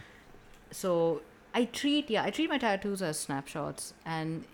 [0.72, 1.22] So
[1.54, 4.46] I treat yeah, I treat my tattoos as snapshots, and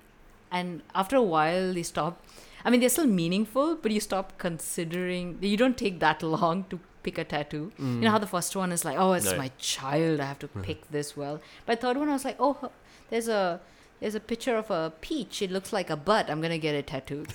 [0.52, 2.24] and after a while they stop.
[2.66, 5.38] I mean, they're still meaningful, but you stop considering.
[5.42, 7.72] You don't take that long to pick a tattoo.
[7.80, 8.12] You know mm.
[8.12, 10.20] how the first one is like, oh, it's my child.
[10.20, 10.62] I have to mm-hmm.
[10.62, 11.40] pick this well.
[11.66, 12.72] But third one, I was like, oh,
[13.10, 13.62] there's a
[14.02, 15.42] there's a picture of a peach.
[15.42, 16.30] It looks like a butt.
[16.30, 17.34] I'm gonna get it tattooed.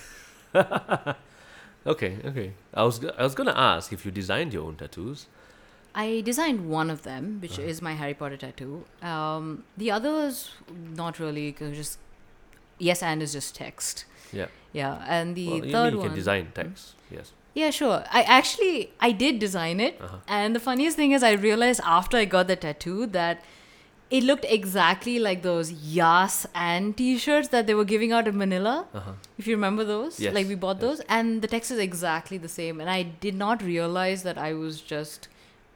[1.86, 2.52] Okay, okay.
[2.72, 5.26] I was I was gonna ask if you designed your own tattoos.
[5.94, 7.68] I designed one of them, which Uh-huh.
[7.72, 8.84] is my Harry Potter tattoo.
[9.02, 10.50] Um, the others,
[11.02, 11.98] not really, because just
[12.78, 14.04] yes and is just text.
[14.32, 14.46] Yeah.
[14.72, 16.08] Yeah, and the well, you mean third you one.
[16.08, 16.94] can design text.
[17.10, 17.32] Yes.
[17.54, 18.02] Yeah, sure.
[18.10, 20.16] I actually I did design it, Uh-huh.
[20.26, 23.44] and the funniest thing is I realized after I got the tattoo that
[24.10, 28.74] it looked exactly like those Yas and T-shirts that they were giving out in Manila.
[28.92, 29.12] Uh huh.
[29.38, 30.82] If you remember those, Yes, like we bought yes.
[30.88, 32.80] those, and the text is exactly the same.
[32.80, 35.28] And I did not realize that I was just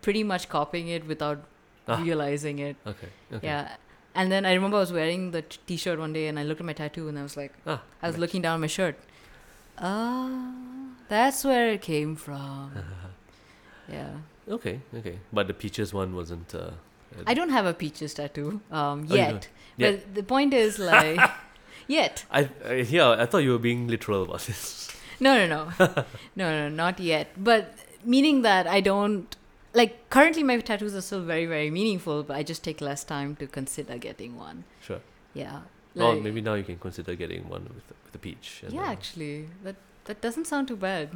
[0.02, 1.40] pretty much copying it without
[1.88, 2.00] Ah.
[2.02, 2.76] realizing it.
[2.86, 3.08] Okay.
[3.32, 3.46] Okay.
[3.46, 3.76] Yeah,
[4.14, 6.60] And then I remember I was wearing the t- t-shirt one day, and I looked
[6.60, 8.20] at my tattoo, and I was like, Ah, I was nice.
[8.20, 8.96] looking down my shirt.
[9.78, 10.28] Ah,
[11.08, 12.72] that's where it came from.
[13.88, 14.10] yeah.
[14.48, 15.18] Okay, okay.
[15.32, 16.54] But the peaches one wasn't.
[16.54, 16.70] Uh,
[17.26, 19.30] I don't have a peaches tattoo um, Oh, yet.
[19.30, 19.48] don't?
[19.76, 19.90] Yet.
[20.06, 21.20] But the point is, like,
[21.86, 22.24] yet.
[22.30, 23.10] I, I yeah.
[23.10, 24.90] I thought you were being literal about this.
[25.20, 25.64] No, no, no.
[26.36, 27.28] no, no, not yet.
[27.36, 29.34] But meaning that I don't.
[29.74, 33.36] Like, currently my tattoos are still very, very meaningful, but I just take less time
[33.36, 34.64] to consider getting one.
[34.80, 35.00] Sure.
[35.34, 35.60] Yeah.
[35.96, 38.62] oh, Like- maybe now you can consider getting one with with a peach.
[38.68, 39.48] Yeah, actually.
[39.62, 41.10] That, that doesn't sound too bad.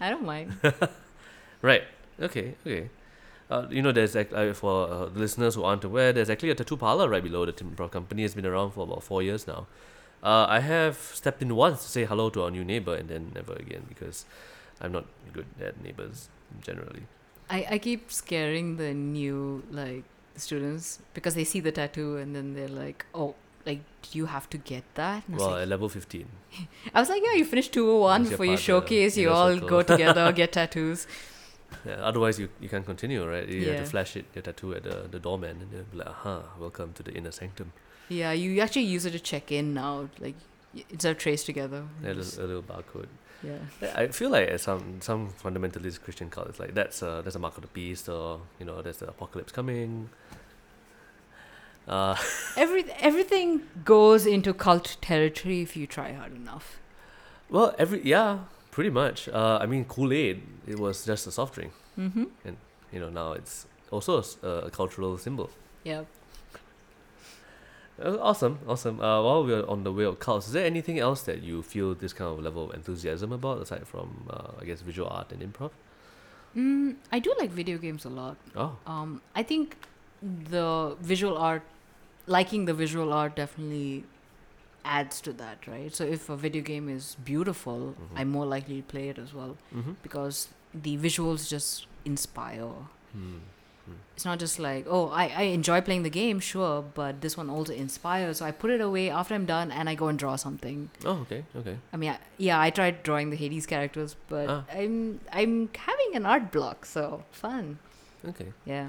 [0.00, 0.56] I don't mind.
[1.62, 1.84] Right.
[2.20, 2.54] Okay.
[2.66, 2.90] Okay.
[3.50, 6.76] Uh, you know, there's uh, for uh, listeners who aren't aware, there's actually a tattoo
[6.76, 8.24] parlor right below the Tim company.
[8.24, 9.66] It's been around for about four years now.
[10.22, 13.32] Uh, I have stepped in once to say hello to our new neighbor, and then
[13.34, 14.24] never again because
[14.80, 16.28] I'm not good at neighbors
[16.60, 17.04] generally.
[17.48, 20.04] I, I keep scaring the new like
[20.36, 24.48] students because they see the tattoo and then they're like, oh, like do you have
[24.50, 25.22] to get that?
[25.28, 26.26] Well, like, level fifteen.
[26.94, 29.16] I was like, yeah, you finished two oh one before you showcase.
[29.16, 29.68] You all circle.
[29.68, 31.06] go together, get tattoos.
[31.84, 33.48] Yeah, otherwise, you, you can't continue, right?
[33.48, 33.80] You have Yeah.
[33.80, 36.92] to flash it, your tattoo at the, the doorman, and they'll be like, "Aha, welcome
[36.94, 37.72] to the inner sanctum."
[38.08, 40.08] Yeah, you actually use it to check in now.
[40.20, 40.36] Like
[40.74, 41.86] it's a TraceTogether.
[42.04, 43.08] A Just- a little barcode.
[43.46, 43.92] Yeah.
[43.94, 47.38] I feel like at some some fundamentalist Christian cult, it's like that's a that's a
[47.38, 50.10] mark of the beast, or you know, there's the apocalypse coming.
[51.88, 52.16] Uh,
[52.56, 56.80] Every everything goes into cult territory if you try hard enough.
[57.48, 58.38] well, every yeah,
[58.72, 59.28] pretty much.
[59.28, 61.72] Uh, I mean, Kool Aid, it was just a soft drink.
[61.96, 62.24] Mm-hmm.
[62.44, 62.56] And
[62.92, 65.48] you know, now it's also a cultural symbol.
[65.84, 66.02] Yeah.
[68.02, 69.00] Uh, awesome, awesome.
[69.00, 71.94] Uh, while we're on the way of cults, is there anything else that you feel
[71.94, 75.40] this kind of level of enthusiasm about, aside from, uh, I guess, visual art and
[75.40, 75.70] improv?
[76.54, 78.36] Mm, I do like video games a lot.
[78.54, 79.76] Oh, Um, I think
[80.22, 81.62] the visual art,
[82.26, 84.04] liking the visual art, definitely
[84.84, 85.94] adds to that, right?
[85.94, 88.20] So if a video game is beautiful, Mhm.
[88.20, 89.92] I'm more likely to play it as well mm-hmm.
[90.02, 92.72] because the visuals just inspire.
[93.12, 93.38] Hmm.
[94.14, 97.50] It's not just like, oh, I, I enjoy playing the game, sure, but this one
[97.50, 98.38] also inspires.
[98.38, 100.88] So I put it away after I'm done and I go and draw something.
[101.04, 101.76] Oh, okay, okay.
[101.92, 104.64] I mean, I, yeah, I tried drawing the Hades characters, but Ah.
[104.72, 107.78] I'm I'm having an art block, so fun.
[108.26, 108.52] Okay.
[108.64, 108.88] Yeah.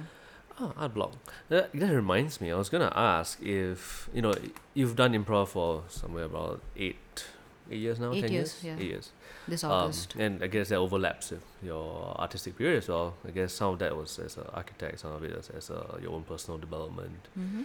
[0.60, 1.13] Oh, art block.
[1.49, 2.49] That, that reminds me.
[2.51, 4.33] I was gonna ask if you know
[4.73, 7.25] you've done improv for somewhere about eight,
[7.71, 8.12] eight years now.
[8.13, 8.75] Eight ten years, yeah.
[8.80, 9.12] Eight years.
[9.47, 10.15] This Um, August.
[10.17, 13.15] and I guess that overlaps with your artistic period as well.
[13.27, 15.99] I guess some of that was as an architect, some of it as, as a,
[16.01, 17.27] your own personal development.
[17.38, 17.63] mm-hmm.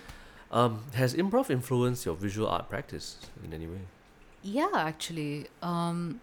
[0.50, 3.80] Um, has improv influenced your visual art practice in any way?
[4.42, 5.46] Yeah, actually.
[5.62, 6.20] Um,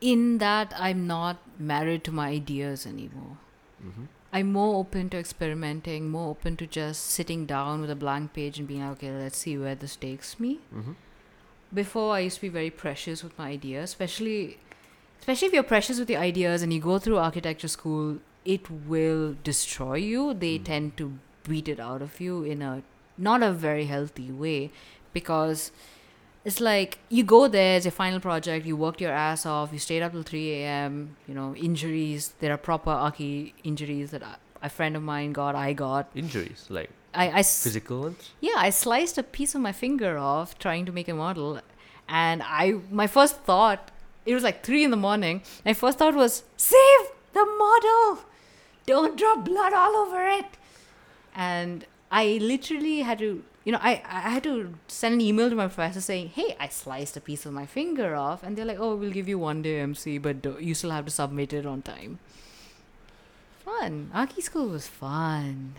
[0.00, 3.38] in that I'm not married to my ideas anymore.
[3.84, 4.04] Mm-hmm.
[4.32, 8.58] I'm more open to experimenting, more open to just sitting down with a blank page
[8.58, 10.60] and being like, okay, let's see where this takes me.
[10.74, 10.92] Mm-hmm.
[11.74, 14.58] Before I used to be very precious with my ideas, especially
[15.20, 19.34] especially if you're precious with your ideas and you go through architecture school, it will
[19.42, 20.34] destroy you.
[20.34, 20.64] They Mm.
[20.64, 21.06] tend to
[21.48, 22.72] beat it out of you in a
[23.16, 24.70] not a very healthy way
[25.12, 25.70] because
[26.44, 29.78] it's like you go there as your final project, you worked your ass off, you
[29.78, 34.34] stayed up till 3 a.m., you know, injuries, there are proper archi injuries that I,
[34.62, 36.10] a friend of mine got, I got.
[36.14, 38.30] Injuries, like I, I s- physical ones.
[38.40, 41.60] yeah, I sliced a piece of my finger off trying to make a model,
[42.08, 43.90] and I my first thought
[44.26, 45.42] it was like three in the morning.
[45.64, 48.24] My first thought was save the model,
[48.86, 50.46] don't drop blood all over it,
[51.34, 53.42] and I literally had to.
[53.66, 56.68] You know, I, I had to send an email to my professor saying, "Hey, I
[56.68, 59.62] sliced a piece of my finger off," and they're like, "Oh, we'll give you one
[59.62, 62.18] day MC, but you still have to submit it on time."
[63.64, 64.10] Fun.
[64.12, 65.74] Archi school was fun.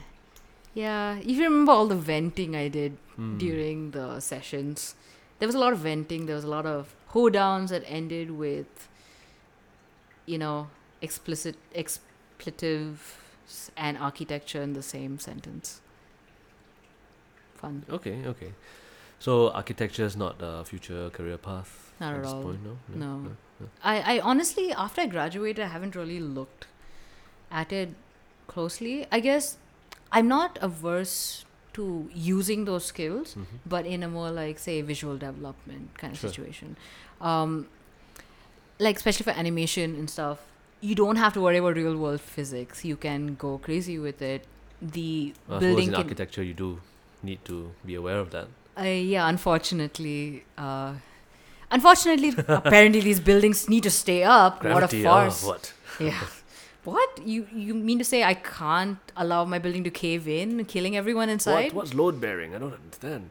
[0.75, 3.37] Yeah, if you remember all the venting I did Hmm.
[3.37, 4.93] during the sessions.
[5.39, 6.25] There was a lot of venting.
[6.25, 8.89] There was a lot of hoedowns that ended with,
[10.25, 10.67] you know,
[11.01, 15.79] explicit expletives and architecture in the same sentence.
[17.55, 17.85] Fun.
[17.89, 18.51] Okay, okay.
[19.19, 22.43] So architecture is not a future career path Not at all.
[22.43, 22.77] point, no?
[22.93, 23.31] No.
[23.81, 26.67] I, I honestly, after I graduated, I haven't really looked
[27.49, 27.93] at it
[28.47, 29.07] closely.
[29.11, 29.57] I guess
[30.11, 33.35] I'm not averse to using those skills.
[33.35, 33.45] Mhm.
[33.65, 36.29] but in a more like say visual development kind of Sure.
[36.29, 36.77] situation
[37.31, 37.67] um
[38.79, 40.39] like especially for animation and stuff
[40.81, 44.45] you don't have to worry about real world physics you can go crazy with it
[44.81, 46.69] the suppose building in architecture you do
[47.23, 48.47] need to be aware of that.
[48.77, 50.93] uh, yeah unfortunately uh
[51.71, 55.73] unfortunately apparently these buildings need to stay up Gravity, what a oh, farce what?
[55.99, 56.23] yeah
[56.85, 60.95] What you you mean to say I can't allow my building to cave in, killing
[60.95, 61.73] everyone inside?
[61.73, 62.55] What, what's load bearing?
[62.55, 63.29] I don't understand.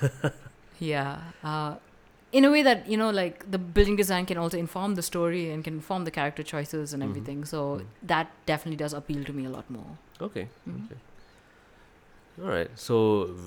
[0.78, 1.18] Yeah.
[1.44, 1.74] Uh,
[2.32, 5.50] in a way that you know, like the building design can also inform the story
[5.50, 7.08] and can inform the character choices and Mhm.
[7.10, 7.44] everything.
[7.44, 7.86] So Mhm.
[8.14, 9.98] that definitely does appeal to me a lot more.
[10.28, 10.48] Okay.
[10.68, 10.84] Mhm.
[10.86, 11.00] Okay.
[12.42, 12.70] All right.
[12.86, 12.96] So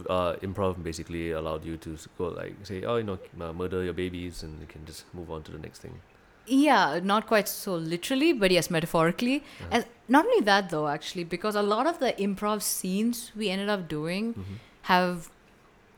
[0.10, 3.93] uh, improv basically allowed you to go like say, oh, you know, uh, murder your
[4.04, 5.96] babies, and you can just move on to the next thing.
[6.45, 9.38] Yeah, not quite so literally, but yes, metaphorically.
[9.38, 9.67] Uh-huh.
[9.71, 13.69] And not only that, though, actually, because a lot of the improv scenes we ended
[13.69, 14.58] up doing Mhm.
[14.84, 15.29] have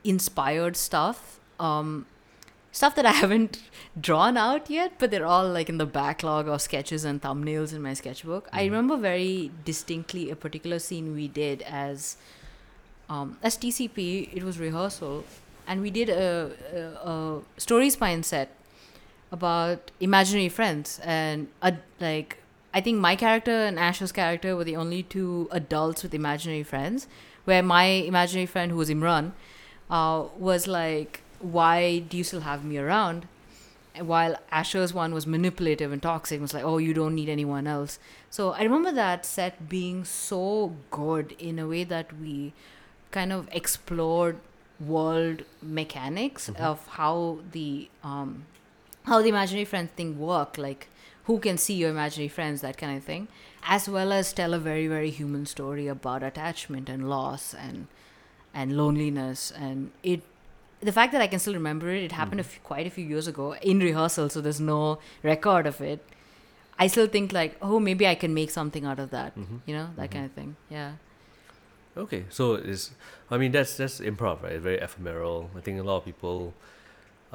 [0.04, 1.40] inspired stuff.
[1.60, 2.06] Um,
[2.72, 3.60] stuff that I haven't
[4.00, 7.82] drawn out yet, but they're all like in the backlog of sketches and thumbnails in
[7.82, 8.48] my sketchbook.
[8.52, 8.66] I Mhm.
[8.72, 12.18] remember very distinctly a particular scene we did as
[13.08, 14.30] um, as TCP.
[14.34, 15.26] It was rehearsal,
[15.68, 18.50] and we did a, a, a story spine set
[19.32, 22.38] about imaginary friends and uh, like
[22.74, 27.08] I think my character and Ash's character were the only two adults with imaginary friends.
[27.46, 29.32] Where my imaginary friend, who was Imran,
[29.90, 33.28] uh, was like, "Why do you still have me around?"
[33.98, 37.98] While Asher's one was manipulative and toxic, was like, "Oh, you don't need anyone else."
[38.30, 42.52] So I remember that set being so good in a way that we
[43.12, 44.40] kind of explored
[44.80, 46.60] world mechanics Mhm.
[46.60, 48.44] of how the um,
[49.06, 50.88] how the imaginary friends thing work, like
[51.26, 53.28] who can see your imaginary friends, that kind of thing,
[53.64, 57.88] as well as tell a very very human story about attachment and loss and
[58.54, 60.22] and loneliness and it.
[60.82, 62.48] The fact that I can still remember it, it happened a Mhm.
[62.48, 66.00] few, quite a few years ago in rehearsal, so there's no record of it.
[66.78, 69.62] I still think like, oh, maybe I can make something out of that, Mhm.
[69.66, 70.14] you know, that Mhm.
[70.14, 70.56] kind of thing.
[70.70, 70.92] Yeah.
[71.98, 72.92] Okay, so it's,
[73.32, 74.60] I mean, that's that's improv, right?
[74.60, 75.50] Very ephemeral.
[75.58, 76.54] I think a lot of people,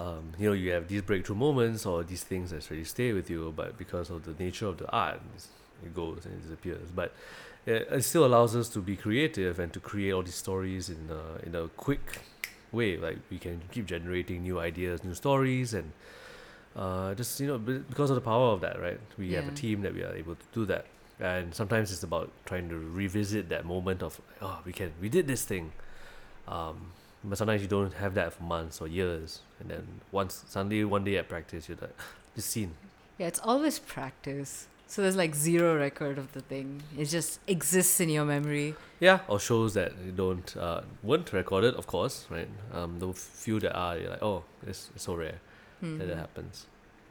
[0.00, 3.28] um, you know, you have these breakthrough moments or these things that really stay with
[3.28, 5.20] you, but because of the nature of the art,
[5.84, 6.88] it goes and it disappears.
[6.94, 7.12] But
[7.66, 11.10] it, it still allows us to be creative and to create all these stories in
[11.10, 12.22] a, in a quick
[12.72, 12.96] way.
[12.96, 15.92] Like we can keep generating new ideas, new stories, and
[16.74, 19.00] uh, just you know, because of the power of that, right?
[19.18, 20.86] We have a team that we are able to do that
[21.20, 25.26] and sometimes it's about trying to revisit that moment of oh we can we did
[25.26, 25.70] this thing
[26.48, 30.84] um, but sometimes you don't have that for months or years and then once suddenly
[30.84, 31.94] one day at practice you're like
[32.36, 32.72] this scene
[33.18, 34.66] Yeah, it's always practice.
[34.86, 36.82] So there's like zero record of the thing.
[36.98, 38.74] It just exists in your memory.
[39.08, 43.60] yeah or shows that you don't uh, weren't recorded of course right um, the few
[43.64, 45.38] that are you're like oh it's, it's so rare
[45.82, 46.22] that that Mhm.
[46.24, 46.66] happens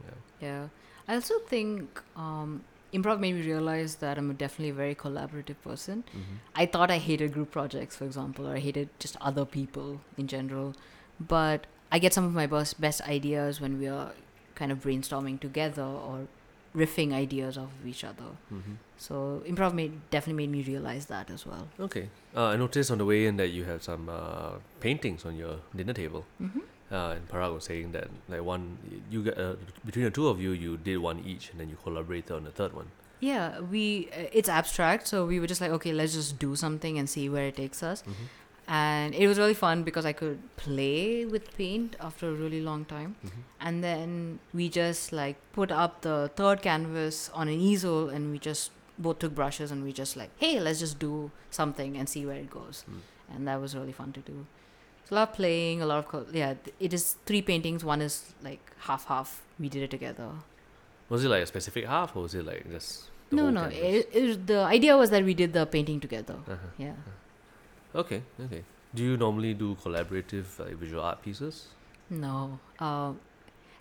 [0.07, 0.17] Yeah.
[0.47, 0.63] yeah
[1.07, 2.51] I also think um,
[2.97, 6.03] improv made me realize that I'm definitely a very collaborative person.
[6.09, 6.35] mm-hmm.
[6.63, 9.89] I thought I hated group projects, for example, or I hated just other people
[10.23, 10.69] in general.
[11.33, 14.12] But I get some of my best, best ideas when we are
[14.56, 16.28] kind of brainstorming together or
[16.75, 18.25] riffing ideas off of each other.
[18.54, 18.73] Mm-hmm.
[18.97, 21.67] So improv made definitely made me realize that as well.
[21.80, 25.36] okay uh, i noticed on the way in that you have some uh, paintings on
[25.38, 26.60] your dinner table Mm-hmm.
[26.91, 28.78] uh, and Parag was saying that like one
[29.10, 31.78] you get uh, between the two of you you did one each and then you
[31.82, 32.89] collaborated on the third one
[33.21, 36.97] Yeah, we uh, it's abstract, so we were just like, okay, let's just do something
[36.99, 38.02] and see where it takes us.
[38.04, 38.28] mm-hmm.
[38.71, 42.86] And it was really fun because I could play with paint after a really long
[42.86, 43.15] time.
[43.25, 43.39] Mm-hmm.
[43.62, 48.38] And then we just like put up the third canvas on an easel and we
[48.38, 52.27] just both took brushes and we just like, hey, let's just do something and see
[52.27, 52.86] where it goes.
[52.88, 52.99] Mm.
[53.36, 54.45] And that was really fun to do.
[55.05, 56.53] So a lot of playing, a lot of co- yeah.
[56.79, 57.84] It is three paintings.
[57.84, 59.41] One is like half half.
[59.60, 60.29] We did it together.
[61.10, 63.63] was it like a specific half or was it like just no, no.
[63.63, 66.36] It, it, the idea was that we did the painting together.
[66.47, 66.55] uh-huh.
[66.77, 66.93] Yeah.
[67.95, 68.63] Okay okay
[68.95, 71.67] do you normally do collaborative like, visual art pieces
[72.10, 72.60] No.
[72.80, 73.13] Uh,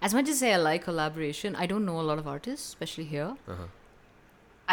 [0.06, 3.30] as much as I like collaboration, I don't know a lot of artists, especially here.
[3.52, 3.68] uh-huh.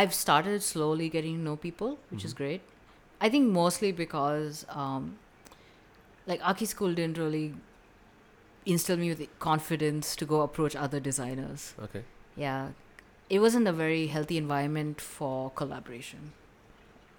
[0.02, 2.38] I've started slowly getting to know people, which is Mhm.
[2.41, 2.62] great.
[3.28, 5.08] I think mostly because, um,
[6.34, 7.45] like, Aki School didn't really
[8.65, 11.73] instill me with the confidence to go approach other designers.
[11.90, 12.04] okay
[12.36, 12.71] Yeah.
[13.29, 16.33] It wasn't a very healthy environment for collaboration.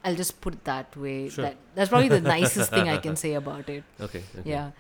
[0.06, 1.28] I'll just put it that way.
[1.36, 1.44] Sure.
[1.46, 3.84] That that's probably the nicest thing I can say about it.
[4.08, 4.50] okay, okay.
[4.50, 4.70] Yeah.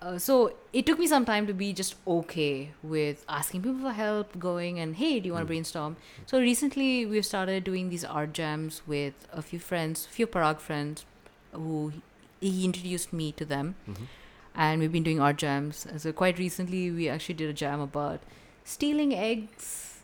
[0.00, 3.92] Uh, so it took me some time to be just okay with asking people for
[3.92, 5.54] help, going and hey, do you want to Mm.
[5.54, 5.96] brainstorm?
[6.26, 10.60] So recently we've started doing these art jams with a few friends, a few Parag
[10.60, 11.06] friends,
[11.52, 11.92] who
[12.40, 14.06] he introduced me to them, Mhm.
[14.54, 15.86] and we've been doing art jams.
[15.96, 18.20] So quite recently we actually did a jam about
[18.64, 20.00] stealing eggs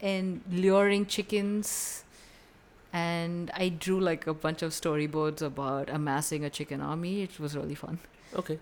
[0.00, 2.03] and luring chickens.
[3.00, 7.22] And I drew like a bunch of storyboards about amassing a chicken army.
[7.22, 7.98] It was really fun.
[8.42, 8.58] okay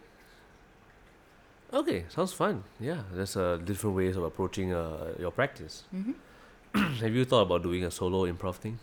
[1.80, 2.56] okay sounds fun
[2.86, 6.82] yeah there's uh, different ways of approaching uh, your practice Mm-hmm.
[7.04, 8.78] have you thought about doing a solo improv thing?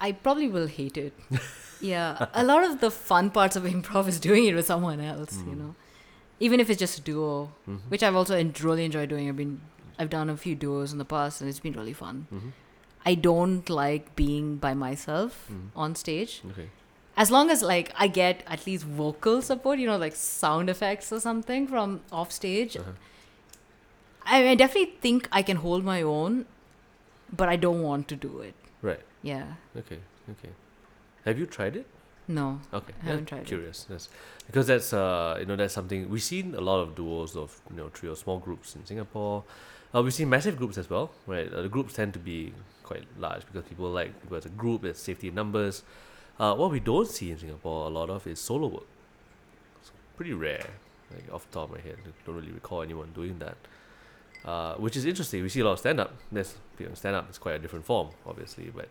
[0.00, 1.14] I probably will hate it.
[1.80, 5.38] yeah, a lot of the fun parts of improv is doing it with someone else.
[5.38, 5.58] You Mm.
[5.58, 5.74] know,
[6.40, 7.78] even if it's just a duo, Mhm.
[7.88, 9.28] which I've also en- really enjoyed doing.
[9.30, 9.54] I've been
[9.98, 12.26] I've done a few duos in the past, and it's been really fun.
[12.34, 12.52] Mhm.
[13.06, 15.68] I don't like being by myself Mhm.
[15.76, 16.40] on stage.
[16.50, 16.68] Okay.
[17.16, 21.12] As long as like I get at least vocal support, you know, like sound effects
[21.12, 22.76] or something from off stage.
[22.76, 22.92] Uh-huh.
[24.26, 26.46] I, I definitely think I can hold my own,
[27.36, 28.54] but I don't want to do it.
[28.82, 29.00] Right.
[29.22, 29.44] Yeah.
[29.76, 29.98] Okay.
[30.30, 30.50] Okay.
[31.24, 31.86] Have you tried it?
[32.26, 32.60] No.
[32.72, 32.94] Okay.
[33.02, 33.46] I haven't tried it.
[33.46, 33.86] Curious.
[33.90, 34.08] Yes.
[34.46, 37.76] Because that's uh you know that's something we've seen a lot of duos of you
[37.76, 39.44] know trio small groups in Singapore.
[39.94, 41.52] Uh, we've seen massive groups as well, right?
[41.52, 42.52] Uh, the groups tend to be
[42.84, 44.82] quite large because people like people as a group.
[44.82, 45.82] There's safety in numbers.
[46.38, 48.86] Uh, what we don't see in Singapore a lot of is solo work.
[49.80, 50.66] It's pretty rare.
[51.12, 53.56] Like off the top of my head, I don't really recall anyone doing that.
[54.44, 55.42] Uh, which is interesting.
[55.42, 56.12] We see a lot of stand up.
[56.30, 58.88] There's you know, stand up is quite a different form, obviously, but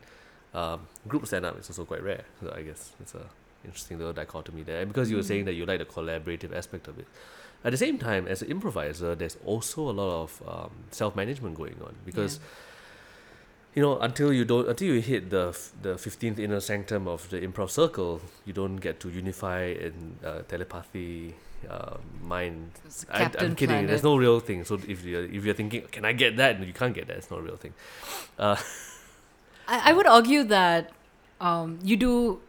[0.59, 2.23] um, group stand up is also quite rare.
[2.41, 3.25] So I guess it's a
[3.65, 4.79] interesting little dichotomy there.
[4.81, 5.45] And because you were saying Mm.
[5.45, 7.07] that you like the collaborative aspect of it,
[7.63, 11.55] at the same time, as an improviser, there's also a lot of um, self management
[11.55, 12.39] going on because
[13.75, 17.39] you know until you don't until you hit the the fifteenth inner sanctum of the
[17.41, 21.35] improv circle, you don't get to unify in uh, telepathy.
[21.69, 22.71] Uh, mind.
[23.09, 23.67] I, I'm kidding.
[23.67, 23.87] Planet.
[23.87, 24.65] There's no real thing.
[24.65, 26.59] So if you're if you're thinking, can I get that?
[26.59, 27.15] You can't get that.
[27.15, 27.73] It's not a real thing.
[28.37, 28.57] Uh,
[29.65, 30.91] I, I would argue that
[31.39, 32.41] um, you do.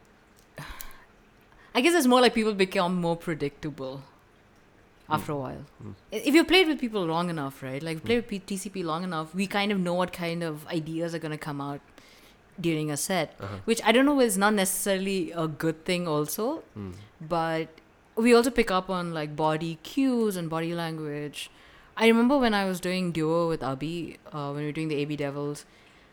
[1.76, 4.02] I guess it's more like people become more predictable
[5.08, 5.64] after a while.
[5.84, 5.94] Mm.
[6.12, 7.82] If you played with people long enough, right?
[7.82, 11.14] Like played with P- TCP long enough, we kind of know what kind of ideas
[11.14, 11.80] are going to come out
[12.60, 13.56] during a set, uh-huh.
[13.64, 16.94] which I don't know is not necessarily a good thing, also, Mm.
[17.20, 17.68] but
[18.16, 21.50] we also pick up on like body cues and body language.
[21.96, 24.96] I remember when I was doing duo with Abhi, uh, when we were doing the
[24.96, 25.64] AB Devils,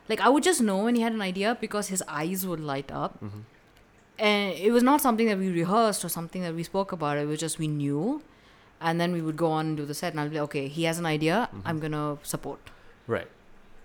[0.09, 2.91] like I would just know when he had an idea because his eyes would light
[2.91, 3.19] up.
[3.23, 3.43] Mhm.
[4.19, 7.17] And it was not something that we rehearsed or something that we spoke about.
[7.17, 8.21] It was just we knew.
[8.81, 10.13] And then we would go on and do the set.
[10.13, 11.49] And I'll be like, okay, he has an idea.
[11.53, 11.61] Mhm.
[11.65, 12.59] I'm to support.
[13.07, 13.27] Right.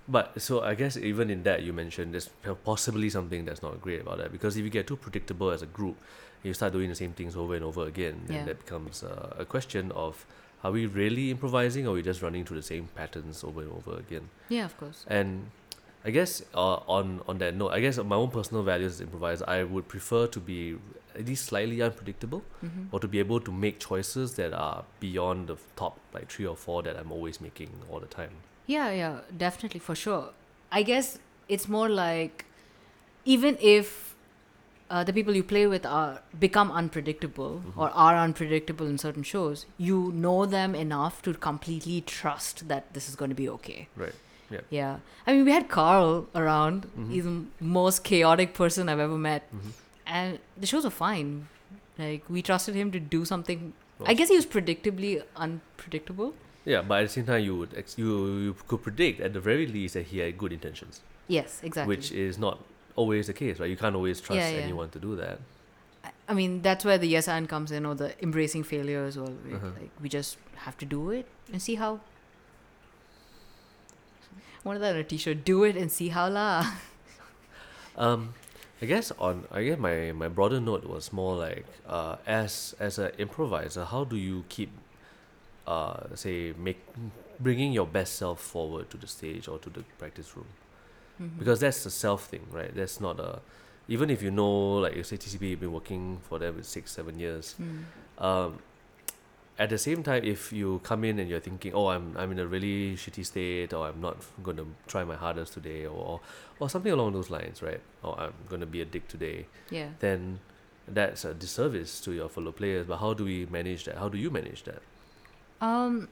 [0.09, 2.31] But so I guess even in that you mentioned there's
[2.65, 5.67] possibly something that's not great about that because if you get too predictable as a
[5.67, 5.97] group,
[6.45, 8.45] you start doing the same things over and over again, then Yeah.
[8.45, 10.25] that becomes uh, a question of
[10.63, 13.73] are we really improvising or are we just running through the same patterns over and
[13.73, 14.31] over again?
[14.49, 15.05] Yeah, of course.
[15.09, 15.51] And
[16.05, 19.45] I guess uh, on on that note, I guess my own personal values as improviser,
[19.49, 20.79] I would prefer to be
[21.19, 25.49] at least slightly unpredictable hmm or to be able to make choices that are beyond
[25.53, 28.35] the top like three or four that I'm always making all the time.
[28.67, 29.15] Yeah, yeah,
[29.47, 30.25] definitely for sure.
[30.81, 32.45] I guess it's more like
[33.25, 34.15] even if
[34.91, 37.77] uh, the people you play with are become unpredictable Mhm.
[37.77, 43.09] or are unpredictable in certain shows, you know them enough to completely trust that this
[43.09, 43.89] is going to be okay.
[43.97, 44.15] Right.
[44.51, 44.97] Yeah, Yeah.
[45.27, 46.87] I mean, we had Carl around.
[46.97, 47.11] Mhm.
[47.15, 47.35] He's the
[47.79, 49.71] most chaotic person I've ever met, Mm-hmm.
[50.07, 51.49] And the shows were fine.
[51.99, 53.73] Like we trusted him to do something.
[54.05, 56.35] I guess he was predictably unpredictable.
[56.65, 59.41] Yeah, but at the same time, you would ex- you you could predict at the
[59.41, 61.97] very least that he had good intentions, Yes, exactly.
[61.97, 62.59] which is not
[62.97, 63.71] always the case, right?
[63.71, 64.61] You can't always trust Yeah, yeah.
[64.69, 65.39] anyone to do that.
[66.05, 69.17] I- I mean, that's where the yes and comes in, or the embracing failure as
[69.17, 69.33] well.
[69.45, 69.55] right?
[69.55, 69.71] Uh-huh.
[69.81, 72.01] Like we just have to do it and see how.
[74.65, 75.45] One of that on a t-shirt.
[75.45, 76.67] Do it and see how la.
[77.97, 78.35] Um,
[78.83, 82.99] I guess on I guess my my broader note was more like uh as as
[82.99, 84.71] an improviser, how do you keep
[85.67, 86.81] uh say make
[87.41, 90.47] bringing your best self forward to the stage or to the practice room
[91.21, 91.39] Mhm.
[91.39, 92.75] because that's a self thing, right?
[92.75, 93.41] That's not a
[93.89, 97.19] even if you know like you say TCP you've been working for them six seven
[97.19, 97.55] years.
[97.61, 97.85] Mm.
[98.19, 98.59] um,
[99.59, 102.39] at the same time, if you come in and you're thinking, "Oh, I'm I'm in
[102.39, 106.21] a really shitty state," or "I'm not going to try my hardest today," or
[106.61, 107.81] or something along those lines, right?
[108.03, 109.89] Or I'm going to be a dick today, Yeah.
[110.01, 110.41] then
[110.89, 112.87] that's a disservice to your fellow players.
[112.87, 113.97] But how do we manage that?
[113.99, 114.83] How do you manage that?
[115.61, 116.09] Um.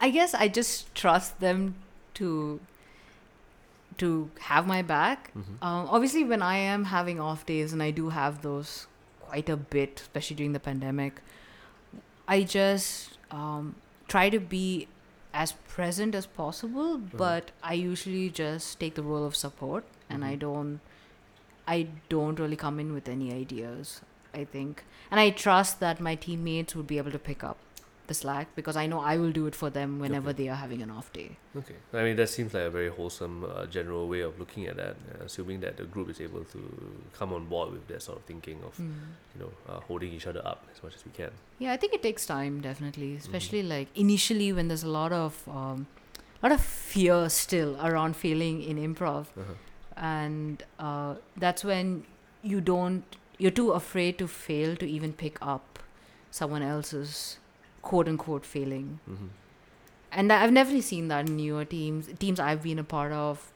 [0.00, 1.76] I guess I just trust them
[2.14, 2.60] to
[3.98, 5.30] to have my back.
[5.36, 5.62] Mm-hmm.
[5.62, 8.86] Um, obviously, when I am having off days, and I do have those
[9.32, 11.20] quite a bit, especially during the pandemic,
[12.28, 13.74] I just um,
[14.08, 14.88] try to be
[15.32, 16.98] as present as possible.
[16.98, 20.40] But I usually just take the role of support, and I Mhm.
[20.40, 20.80] don't,
[21.76, 21.78] I
[22.14, 24.00] don't really come in with any ideas.
[24.34, 27.58] I think, and I trust that my teammates would be able to pick up
[28.12, 30.38] the slack because I know I will do it for them whenever Okay.
[30.44, 31.30] they are having an off day.
[31.62, 31.76] Okay.
[32.00, 34.96] I mean, that seems like a very wholesome, uh, general way of looking at that,
[35.12, 36.60] uh, assuming that the group is able to
[37.18, 38.92] come on board with that sort of thinking of, Mm.
[39.34, 41.30] you know, uh, holding each other up as much as we can.
[41.64, 43.26] Yeah, I think it takes time, definitely, Mm-hmm.
[43.26, 45.86] especially like initially when there's a lot of um,
[46.46, 46.60] lot of
[46.92, 49.54] fear still around failing in improv, Uh-huh.
[49.96, 52.04] and uh, that's when
[52.54, 53.04] you don't
[53.38, 55.78] you're too afraid to fail to even pick up
[56.30, 57.38] someone else's
[57.82, 59.00] quote unquote failing.
[59.10, 59.26] Mm-hmm.
[60.12, 63.50] and I've never seen that in newer teams, teams I've been a part of.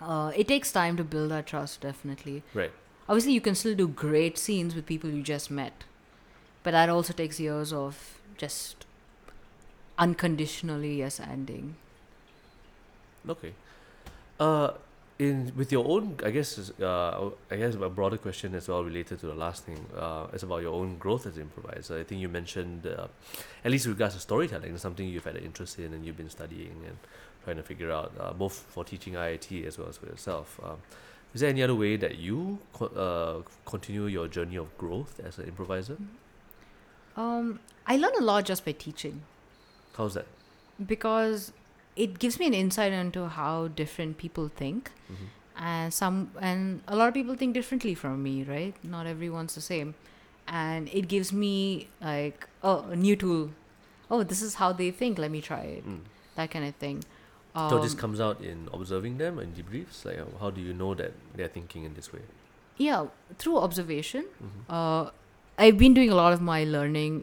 [0.00, 2.42] Uh, it takes time to build that trust, definitely.
[2.54, 2.72] Right.
[3.08, 5.84] Obviously, you can still do great scenes with people you just met,
[6.62, 8.86] but that also takes years of just
[9.98, 11.76] unconditionally yes ending.
[13.28, 13.52] Okay.
[14.38, 14.70] Uh,
[15.20, 16.48] in with your own, I guess,
[16.80, 19.80] uh, I guess a broader question as well related to the last thing.
[19.96, 21.98] Uh, is about your own growth as an improviser.
[22.00, 23.06] I think you mentioned, uh,
[23.64, 26.30] at least with regards to storytelling, something you've had an interest in and you've been
[26.30, 26.96] studying and
[27.44, 30.58] trying to figure out, uh, both for teaching IIT as well as for yourself.
[30.64, 30.78] Um,
[31.34, 35.38] is there any other way that you co- uh, continue your journey of growth as
[35.38, 35.96] an improviser?
[37.16, 39.22] Um, I learn a lot just by teaching
[39.96, 40.26] How's that?
[40.86, 41.52] because
[42.04, 44.90] it gives me an insight into how different people think.
[45.12, 45.28] Mm-hmm.
[45.70, 49.62] and some and a lot of people think differently from me right not everyone's the
[49.64, 49.88] same
[50.60, 51.50] and it gives me
[52.10, 53.42] like oh a new tool
[54.16, 55.98] oh this is how they think let me try it Mm.
[56.38, 57.02] that kind of thing
[57.72, 60.00] so this Um, comes out in observing them and debriefs.
[60.08, 62.22] Like, how- do you know that they're thinking in this way?
[62.88, 63.06] yeah
[63.44, 64.60] through observation Mm-hmm.
[64.80, 65.04] uh,
[65.64, 67.18] i've been doing a lot of my learning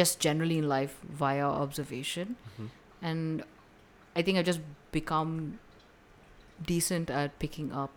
[0.00, 2.68] just generally in life via observation Mhm.
[3.10, 3.44] and
[4.16, 4.60] i think i've just
[4.92, 5.58] become
[6.66, 7.90] decent at picking up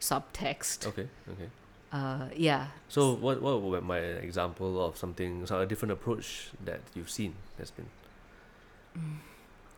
[0.00, 1.06] subtext Okay.
[1.28, 1.48] Okay.
[1.92, 6.80] uh, yeah So what what would my example of something so a different approach that
[6.94, 7.86] you've seen has been?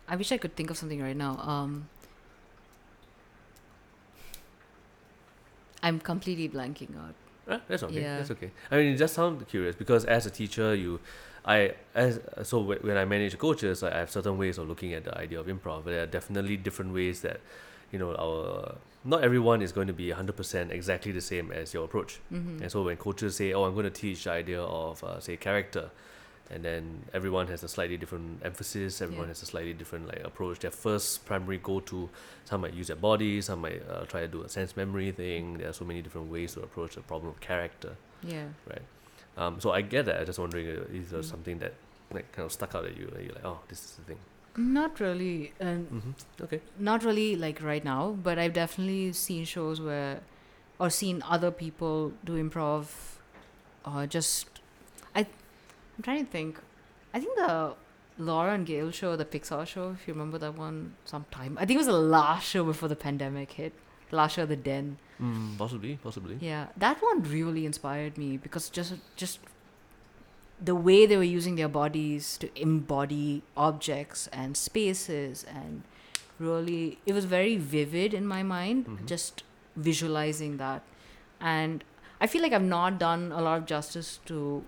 [0.07, 1.37] I wish I could think of something right now.
[1.39, 1.87] Um,
[5.83, 7.15] I'm completely blanking out.
[7.47, 8.01] Ah, that's okay.
[8.01, 8.17] Yeah.
[8.17, 8.51] That's okay.
[8.71, 10.99] I mean, it just sound curious because as a teacher, you,
[11.45, 15.15] I as so when I manage coaches, I have certain ways of looking at the
[15.17, 15.83] idea of improv.
[15.83, 17.39] But there are definitely different ways that,
[17.91, 21.73] you know, our not everyone is going to be hundred percent exactly the same as
[21.73, 22.19] your approach.
[22.33, 22.63] Mm-hmm.
[22.63, 25.37] And so when coaches say, "Oh, I'm going to teach the idea of uh, say
[25.37, 25.91] character,"
[26.49, 29.33] and then everyone has a slightly different emphasis, everyone Yeah.
[29.37, 30.59] has a slightly different like approach.
[30.59, 32.09] Their first primary go-to,
[32.45, 35.59] some might use their body, some might uh, try to do a sense memory thing.
[35.59, 37.97] There are so many different ways to approach the problem of character.
[38.23, 38.79] Yeah.
[39.37, 40.19] Um, so I get that.
[40.21, 41.25] I'm just wondering uh, is there Mm.
[41.25, 41.73] something that
[42.13, 43.07] like kind of stuck out at you?
[43.15, 44.17] And you're like, oh, this is the thing.
[44.57, 46.43] Not really, and Mm-hmm.
[46.43, 46.61] Okay.
[46.79, 48.11] not really like right now.
[48.23, 50.21] But I've definitely seen shows where,
[50.79, 52.87] or seen other people do improv,
[53.85, 54.47] or just,
[55.13, 56.59] I, I'm trying to think.
[57.13, 57.73] I think the
[58.17, 61.57] Laura and Gail show, the Pixar show, if you remember that one, sometime.
[61.59, 63.73] I think it was the last show before the pandemic hit.
[64.09, 64.97] The last show, of The Den.
[65.21, 66.37] Mm, possibly, possibly.
[66.41, 69.39] Yeah, that one really inspired me because just just
[70.61, 75.83] the way they were using their bodies to embody objects and spaces and
[76.39, 79.05] really it was very vivid in my mind Mhm.
[79.05, 79.43] just
[79.75, 80.81] visualizing that
[81.41, 81.83] and
[82.21, 84.63] i feel like i've not done a lot of justice to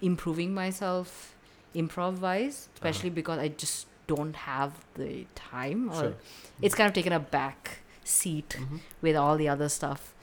[0.00, 1.34] improving myself
[1.74, 6.14] improv wise especially because i just don't have the time or Sure.
[6.62, 8.76] it's kind of taken a back seat Mm-hmm.
[9.02, 10.14] with all the other stuff.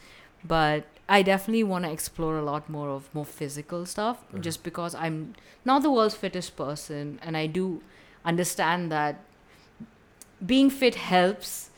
[0.43, 4.41] But I definitely want to explore a lot more of more physical stuff Mhm.
[4.41, 5.33] just because I'm
[5.65, 7.81] not the world's fittest person and I do
[8.25, 9.21] understand that
[10.45, 11.69] being fit helps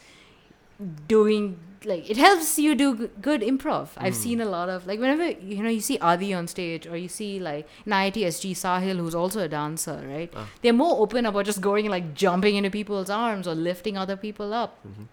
[1.08, 3.90] doing like it helps you do good improv.
[3.98, 4.24] I've Mm.
[4.24, 7.08] seen a lot of like whenever you know you see Adi on stage or you
[7.08, 10.32] see like in IITSG Sahil who's also a dancer, right?
[10.36, 10.48] Ah.
[10.62, 14.54] They're more open about just going like jumping into people's arms or lifting other people
[14.54, 15.04] up Mm-hmm.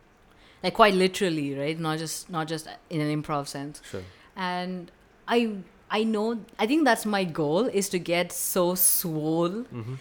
[0.63, 4.03] Like quite literally right not just not just in an improv sense Sure.
[4.37, 4.91] and
[5.29, 5.51] i
[5.91, 9.95] i know i think that's my goal is to get so swole Mm-hmm.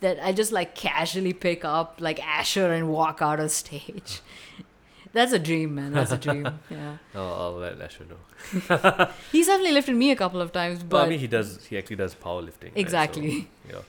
[0.00, 4.20] that i just like casually pick up like asher and walk out of stage
[5.12, 9.10] that's a dream man that's a dream yeah I'll, I'll let Asher know.
[9.32, 11.66] he's definitely lifted me a couple of times But but I mean, he does.
[11.66, 12.70] He actually does powerlifting.
[12.70, 12.74] right?
[12.74, 13.30] So, exactly
[13.66, 13.82] you know,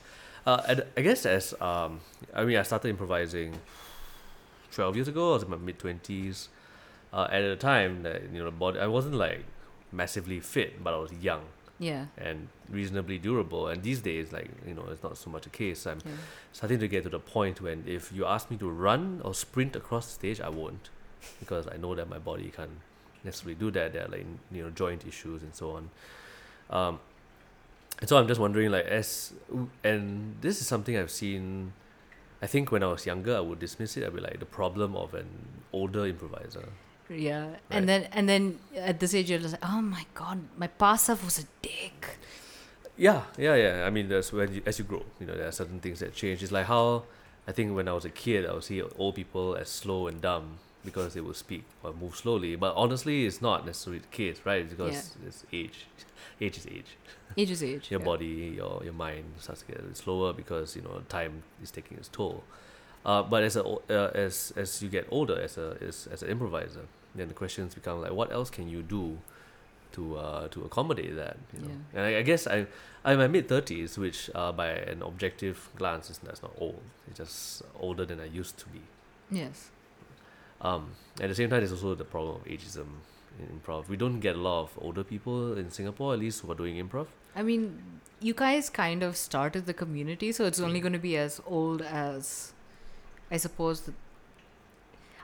[0.46, 2.00] uh, and I guess as um,
[2.34, 3.54] I mean, I started improvising
[4.72, 5.30] twelve years ago.
[5.30, 6.48] I was in my mid twenties.
[7.12, 9.44] Uh, at a time that you know, the body, I wasn't like
[9.92, 11.42] massively fit, but I was young
[11.78, 13.66] yeah and reasonably durable.
[13.68, 15.86] And these days, like you know, it's not so much a case.
[15.86, 16.12] I'm yeah
[16.52, 19.76] starting to get to the point when if you ask me to run or sprint
[19.76, 20.88] across the stage, I won't,
[21.40, 22.78] because I know that my body can't
[23.24, 23.92] necessarily do that.
[23.92, 25.90] There are like you know joint issues and so on.
[26.70, 27.00] Um,
[28.00, 29.32] And so I'm just wondering, like, as
[29.84, 31.72] and this is something I've seen.
[32.42, 34.04] I think when I was younger, I would dismiss it.
[34.04, 35.28] I'd be like the problem of an
[35.72, 36.68] older improviser.
[37.08, 37.58] Yeah, Right.
[37.70, 41.06] and then and then at this age you're just like, oh my god, my past
[41.06, 42.18] self was a dick.
[42.96, 43.84] Yeah, yeah, yeah.
[43.86, 46.14] I mean, that's when you, as you grow, you know, there are certain things that
[46.14, 46.42] change.
[46.42, 47.04] It's like how
[47.48, 50.20] I think when I was a kid, I would see old people as slow and
[50.20, 52.56] dumb because they would speak or move slowly.
[52.56, 54.68] But honestly, it's not necessarily the case, right?
[54.68, 55.86] Because it's age.
[56.42, 56.96] Age is age.
[57.36, 57.90] Age is age.
[57.90, 58.06] Your yeah.
[58.06, 62.08] body, your your mind starts to get slower because you know time is taking its
[62.08, 62.42] toll.
[63.04, 66.30] Uh, but as a uh, as as you get older, as a as, as an
[66.30, 69.18] improviser, then the questions become like, what else can you do
[69.92, 71.36] to uh, to accommodate that?
[71.52, 71.68] You know?
[71.68, 71.98] Yeah.
[71.98, 72.66] And I, I guess I
[73.04, 76.82] I'm in my mid thirties, which uh, by an objective glance is that's not old.
[77.08, 78.82] It's just older than I used to be.
[79.30, 79.70] Yes.
[80.60, 82.86] Um, at the same time, there's also the problem of ageism
[83.38, 83.88] in improv.
[83.88, 86.76] We don't get a lot of older people in Singapore, at least who are doing
[86.76, 87.06] improv.
[87.34, 87.82] I mean,
[88.20, 91.82] you guys kind of started the community, so it's only going to be as old
[91.82, 92.52] as,
[93.30, 93.82] I suppose.
[93.82, 93.94] The,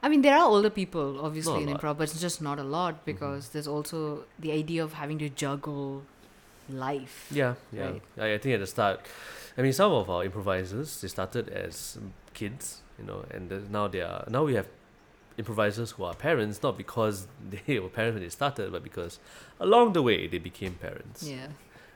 [0.02, 2.94] I mean, there are older people, obviously, in improv, but it's just not a lot
[2.94, 3.04] mm-hmm.
[3.04, 6.02] because there's also the idea of having to juggle
[6.70, 7.28] life.
[7.30, 7.90] Yeah, yeah.
[7.90, 8.02] Right.
[8.18, 9.00] I, I think at the start,
[9.56, 11.98] I mean, some of our improvisers they started as
[12.34, 14.68] kids, you know, and now they are now we have
[15.38, 17.26] improvisers who are parents not because
[17.66, 19.18] they were parents when they started, but because
[19.60, 21.46] along the way they became parents, Yeah.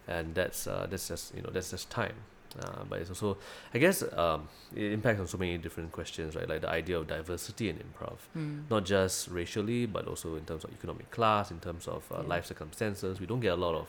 [0.08, 2.14] and that's uh, that's just you know that's just time.
[2.60, 3.38] Uh, but it's also,
[3.72, 6.46] I guess, um, it impacts on so many different questions, right?
[6.46, 8.64] Like the idea of diversity in improv, Mm.
[8.68, 12.28] not just racially, but also in terms of economic class, in terms of uh, Yeah.
[12.28, 13.20] life circumstances.
[13.20, 13.88] We don't get a lot of,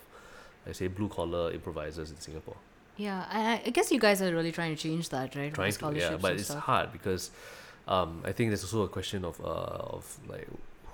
[0.65, 2.55] I say, blue collar improvisers in Singapore.
[2.95, 5.53] Yeah, I, I guess you guys are really trying to change that, right?
[5.53, 7.31] trying to yeah but it's hard because
[7.87, 10.47] um i think there's also a question of uh of like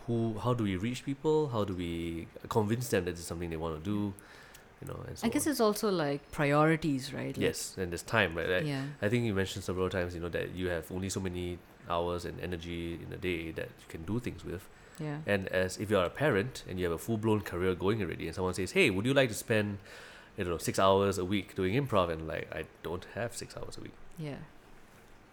[0.08, 3.58] who how do we reach people how do we convince them that it's something they
[3.58, 4.14] want to do
[4.82, 5.52] you know and so I guess on.
[5.52, 7.28] it's also like priorities, right?
[7.36, 8.84] Like, yes and there's time right Yeah.
[9.02, 11.60] i think you mentioned several times you know that you have only so many
[11.90, 14.68] hours and energy in a day that you can do things with
[15.00, 15.18] Yeah.
[15.34, 18.36] and as if you're a parent and you have a full-blown career going already and
[18.36, 19.78] someone says hey would you like to spend
[20.38, 23.78] don't know six hours a week doing improv and like i don't have six hours
[23.78, 24.36] a week Yeah,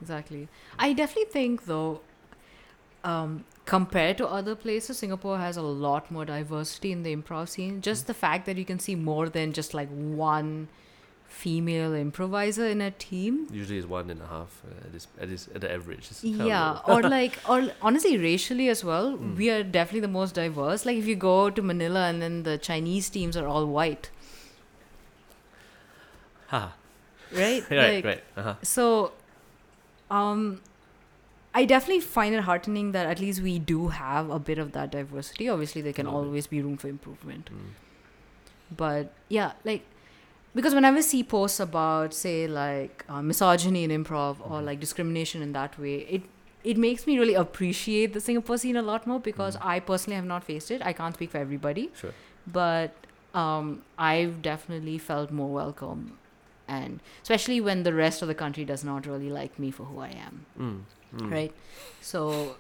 [0.01, 0.49] exactly.
[0.78, 2.01] I definitely think though,
[3.05, 7.80] um, compared to other places, Singapore has a lot more diversity in the improv scene.
[7.80, 8.07] Just Mm.
[8.07, 10.68] the fact that you can see more than just like one
[11.28, 13.47] female improviser in a team.
[13.53, 16.07] Usually it's one and a half uh, at this at this at the average.
[16.11, 19.36] It's Yeah, or like, or honestly, racially as well, Mm.
[19.36, 20.86] we are definitely the most diverse.
[20.86, 24.11] Like, if you go to Manila and then the Chinese teams are all white,
[26.49, 26.72] Ha.
[27.32, 27.64] right?
[27.70, 28.22] right, like, right.
[28.36, 28.55] Uh-huh.
[28.62, 29.12] So,
[30.11, 30.61] um,
[31.54, 34.90] I definitely find it heartening that at least we do have a bit of that
[34.92, 35.48] diversity.
[35.48, 37.48] Obviously, there can always be room for improvement.
[37.52, 37.70] Mm.
[38.76, 39.82] But yeah, like,
[40.54, 44.64] because whenever I see posts about, say, like uh, misogyny in improv or Mhm.
[44.66, 46.22] like discrimination in that way, it
[46.64, 49.66] it makes me really appreciate the Singapore scene a lot more because Mhm.
[49.74, 50.84] I personally have not faced it.
[50.84, 52.12] I can't speak for everybody, Sure.
[52.46, 52.92] but
[53.34, 56.18] um, I've definitely felt more welcome,
[56.68, 59.98] and especially when the rest of the country does not really like me for who
[60.00, 60.80] I am, Mm.
[61.16, 61.30] Mm.
[61.30, 61.52] right?
[62.00, 62.56] So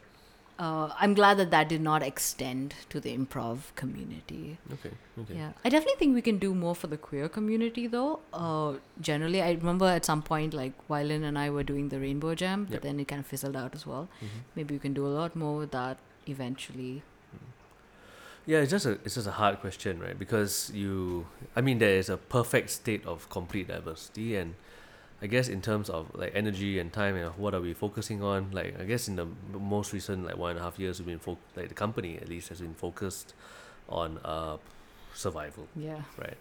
[0.58, 4.56] uh, I'm glad that that did not extend to the improv community.
[4.72, 4.90] Okay.
[5.20, 5.34] Okay.
[5.34, 8.20] Yeah, I definitely think we can do more for the queer community, though.
[8.32, 12.34] Uh, generally, I remember at some point, like Wylan and I were doing the Rainbow
[12.34, 12.82] Jam, but Yep.
[12.82, 14.08] then it kind of fizzled out as well.
[14.22, 14.40] Mhm.
[14.54, 17.02] Maybe we can do a lot more with that eventually.
[18.46, 20.16] Yeah, it's just a it's just a hard question, right?
[20.16, 21.26] Because you,
[21.56, 24.54] I mean, there is a perfect state of complete diversity, and
[25.20, 28.50] I guess in terms of like energy and time and what are we focusing on,
[28.52, 31.18] like I guess in the most recent like one and a half years, we've been
[31.18, 33.34] fo- like the company at least has been focused
[33.88, 34.58] on uh
[35.14, 35.66] survival.
[35.74, 36.02] Yeah.
[36.18, 36.36] right?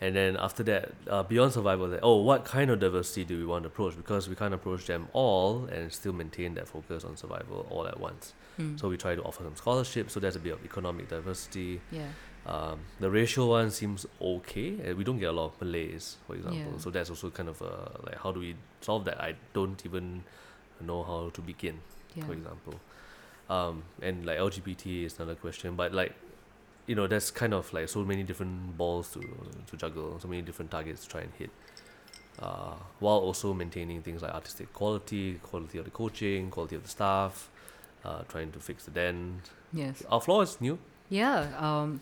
[0.00, 3.46] And then after that, uh, beyond survival, like, oh, what kind of diversity do we
[3.46, 3.96] want to approach?
[3.96, 7.98] Because we can't approach them all and still maintain that focus on survival all at
[7.98, 8.34] once.
[8.60, 8.78] Mm.
[8.78, 11.80] So we try to offer some scholarships, so there's a bit of economic diversity.
[11.90, 12.08] yeah.
[12.46, 14.92] Um, the racial one seems okay.
[14.92, 16.60] We don't get a lot of Malays, for example.
[16.74, 16.78] Yeah.
[16.78, 17.66] So that's also kind of uh,
[18.04, 19.20] like how do we solve that?
[19.20, 20.22] I don't even
[20.80, 21.80] know how to begin
[22.14, 22.24] Yeah.
[22.24, 22.74] for example.
[23.50, 26.14] Um, and like LGBT is another question, but like,
[26.86, 29.20] you know, there's kind of like so many different balls to
[29.66, 31.50] to juggle, so many different targets to try and hit,
[32.40, 36.88] uh, while also maintaining things like artistic quality, quality of the coaching, quality of the
[36.88, 37.48] staff,
[38.04, 39.42] uh, trying to fix the den.
[39.72, 40.02] Yes.
[40.08, 40.78] Our floor is new.
[41.10, 41.48] Yeah.
[41.58, 42.00] Um,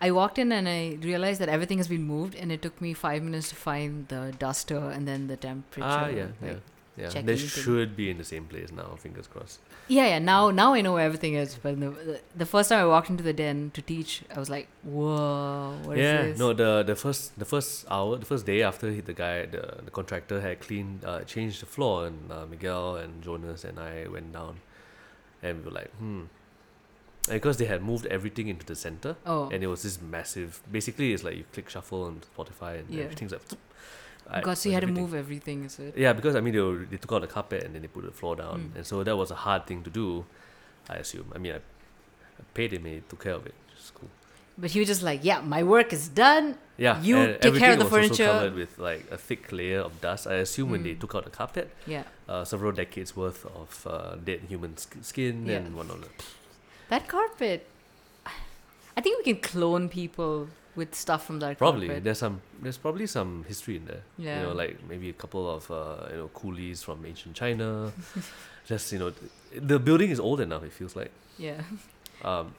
[0.00, 2.92] I walked in and I realized that everything has been moved, and it took me
[2.94, 5.86] five minutes to find the duster and then the temperature.
[5.86, 6.62] Ah, yeah, like,
[6.96, 7.10] yeah.
[7.14, 8.96] Yeah, they should be in the same place now.
[8.98, 9.60] Fingers crossed.
[9.88, 10.18] Yeah, yeah.
[10.20, 11.56] Now, now I know where everything is.
[11.62, 14.48] But the, the, the first time I walked into the den to teach, I was
[14.48, 18.46] like, "Whoa, what is yeah, this?" no, the the first the first hour, the first
[18.46, 22.30] day after he, the guy, the, the contractor had cleaned, uh, changed the floor, and
[22.32, 24.60] uh, Miguel and Jonas and I went down,
[25.42, 26.22] and we were like, hmm,
[27.28, 30.60] and because they had moved everything into the center, Oh, and it was this massive.
[30.70, 33.04] Basically, it's like you click shuffle on Spotify, and Yeah.
[33.04, 33.42] everything's like.
[34.42, 35.02] God, so you had to everything.
[35.02, 35.96] move everything, is it?
[35.96, 38.04] Yeah, because I mean they, were, they took out the carpet and then they put
[38.04, 38.76] the floor down, Mm.
[38.76, 40.24] and so that was a hard thing to do.
[40.88, 41.26] I assume.
[41.34, 43.54] I mean, I, I paid him, and he took care of it.
[43.94, 44.08] Cool.
[44.58, 46.56] But he was just like, "Yeah, my work is done.
[46.76, 48.26] Yeah, You take care of the was also furniture.
[48.26, 50.26] covered with like a thick layer of dust.
[50.26, 51.00] I assume when they Mm.
[51.00, 55.46] took out the carpet, Yeah, uh, several decades worth of uh, dead human sk- skin
[55.46, 55.56] Yeah.
[55.58, 56.08] and whatnot.
[56.88, 57.66] that carpet.
[58.96, 62.04] I think we can clone people with stuff from that Probably carpet.
[62.04, 64.02] there's some there's probably some history in there.
[64.18, 64.40] Yeah.
[64.40, 67.92] You know, like maybe a couple of uh, you know coolies from ancient China.
[68.66, 69.12] Just you know,
[69.54, 70.62] the building is old enough.
[70.62, 71.10] It feels like.
[71.38, 71.60] Yeah.
[72.22, 72.54] Um,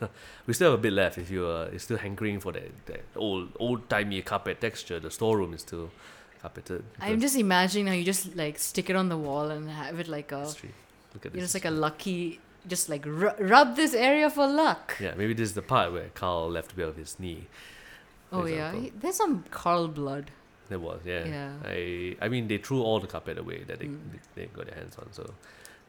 [0.46, 1.18] we still have a bit left.
[1.18, 5.54] If you are still hankering for that, that old old timey carpet texture, the storeroom
[5.54, 5.90] is still
[6.42, 6.84] carpeted.
[7.00, 10.08] I'm just imagining how you just like stick it on the wall and have it
[10.08, 10.74] like a, history.
[11.14, 14.46] Look at you know, it's like a lucky, just like ru- rub this area for
[14.46, 14.96] luck.
[15.00, 17.46] yeah, maybe this is the part where Carl left a bit of his knee.
[18.32, 18.80] Oh yeah, example.
[18.80, 20.30] he- there's some Carl blood.
[20.68, 21.24] There was, yeah.
[21.24, 21.52] Yeah.
[21.64, 24.00] I I mean, they threw all the carpet away that they, Mm.
[24.12, 25.32] they, they got their hands on, so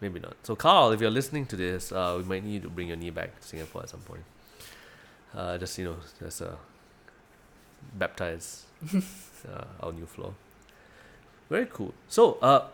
[0.02, 0.36] maybe not.
[0.44, 3.10] So, Carl, if you're listening to this, uh, we might need to bring your knee
[3.10, 4.24] back to Singapore at some point.
[5.36, 6.52] Uh, just, you know, just uh,
[7.94, 8.66] baptize
[8.96, 10.34] uh, our new floor.
[11.50, 11.94] Very cool.
[12.08, 12.68] So, uh,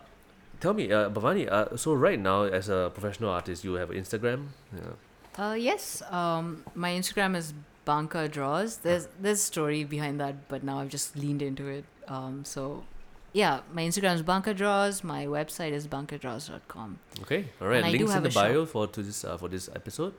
[0.63, 4.47] tell me, uh, Bhavani, uh, so right now, as a professional artist, you have Instagram?
[4.73, 5.43] Yeah.
[5.43, 6.01] Uh, yes.
[6.09, 7.53] Um, my Instagram is
[7.83, 8.77] Banka Draws.
[8.77, 11.85] There's there's a story behind that, but now I've just leaned into it.
[12.07, 12.83] Um, so
[13.33, 15.03] yeah, my Instagram is Banka Draws.
[15.03, 16.99] My website is bankadraws.com.
[17.23, 17.83] Okay, all right.
[17.83, 18.43] And Links in the shop.
[18.43, 20.13] bio for to this uh, for this episode,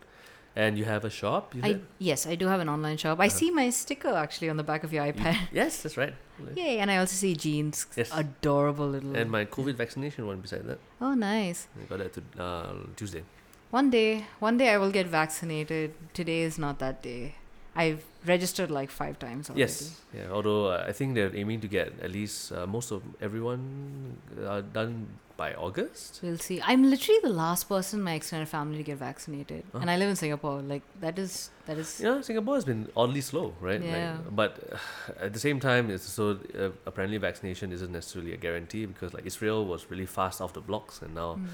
[0.57, 1.55] and you have a shop.
[1.55, 3.19] You I yes, I do have an online shop.
[3.21, 3.39] I Uh-huh.
[3.39, 5.37] see my sticker actually on the back of your You- iPad.
[5.53, 6.15] yes, that's right.
[6.57, 6.79] Yay!
[6.79, 8.11] And I also see Jean's Yes.
[8.15, 9.15] adorable little.
[9.17, 10.79] And my COVID vaccination one beside that.
[11.01, 11.67] oh, nice.
[11.81, 13.23] I got that to, uh, Tuesday.
[13.71, 15.95] One day, one day I will get vaccinated.
[16.15, 17.35] Today is not that day.
[17.77, 19.61] I've registered like five times already.
[19.67, 20.01] Yes.
[20.15, 20.31] Yeah.
[20.31, 24.61] Although uh, I think they're aiming to get at least uh, most of everyone uh,
[24.73, 26.21] done by August.
[26.23, 26.61] We'll see.
[26.63, 29.79] I'm literally the last person in my extended family to get vaccinated, Huh.
[29.83, 30.61] and I live in Singapore.
[30.63, 32.01] Like that is that is.
[32.01, 33.81] Yeah, Singapore has been oddly slow, right?
[33.81, 34.17] Like, Yeah.
[34.31, 38.87] but uh, at the same time, it's so uh, apparently vaccination isn't necessarily a guarantee
[38.87, 41.47] because like Israel was really fast off the blocks, and now Mm,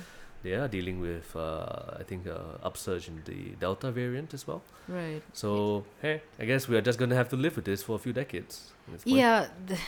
[0.42, 4.62] they are dealing with uh, I think uh, upsurge in the Delta variant as well.
[4.88, 5.22] right.
[5.32, 7.98] So hey, I guess we are just gonna have to live with this for a
[8.06, 8.54] few decades.
[8.86, 9.16] at this point.
[9.16, 9.80] Yeah, th-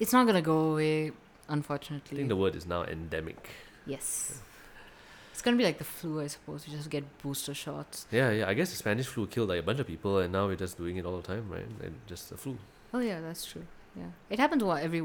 [0.00, 1.12] it's not gonna go away,
[1.52, 2.16] I unfortunately.
[2.16, 3.50] think the word is now endemic.
[3.86, 4.40] yes.
[5.32, 6.68] It's gonna be like the flu, I suppose.
[6.68, 8.06] You just get booster shots.
[8.12, 8.48] Yeah, yeah.
[8.48, 10.76] I guess the Spanish flu killed like a bunch of people, and now we're just
[10.76, 11.66] doing it all the time, right?
[11.82, 12.58] And just the flu.
[12.94, 13.64] Oh yeah, that's true.
[13.96, 15.02] Yeah, it happens what every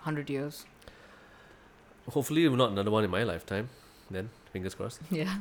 [0.00, 0.64] hundred years.
[2.10, 3.68] Hopefully, not another one in my lifetime.
[4.10, 5.00] Then, fingers crossed.
[5.10, 5.34] Yeah,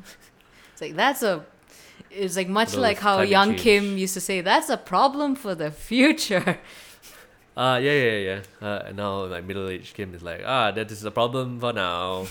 [0.73, 1.45] it's like that's a.
[2.11, 5.55] It's like much like how young change- Kim used to say, "That's a problem for
[5.55, 6.59] the future."
[7.55, 8.41] Uh, yeah, yeah, yeah.
[8.61, 12.27] Uh, and now, like middle-aged Kim is like, ah, that is a problem for now.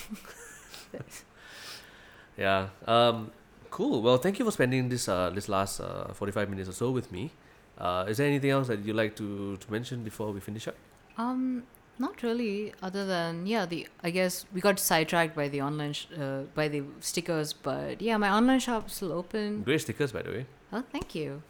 [2.37, 2.69] yeah.
[2.87, 3.31] Um.
[3.71, 4.03] Cool.
[4.03, 7.11] Well, thank you for spending this uh this last uh forty-five minutes or so with
[7.11, 7.33] me.
[7.77, 10.77] Uh, is there anything else that you'd like to, to mention before we finish up?
[11.19, 11.65] Um,
[11.99, 12.73] not really.
[12.83, 16.69] Other than yeah, the I guess we got sidetracked by the online sh- uh, by
[16.69, 19.63] the stickers, but yeah, my online shop's still open.
[19.63, 20.47] Great stickers, by the way.
[20.73, 21.43] Oh, thank you.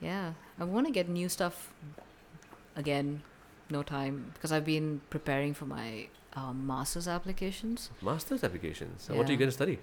[0.00, 1.72] Yeah, I want to get new stuff
[2.76, 3.22] again.
[3.70, 7.90] No time because I've been preparing for my um, master's applications.
[8.02, 9.08] Master's applications.
[9.08, 9.78] Uh, What are you going to study?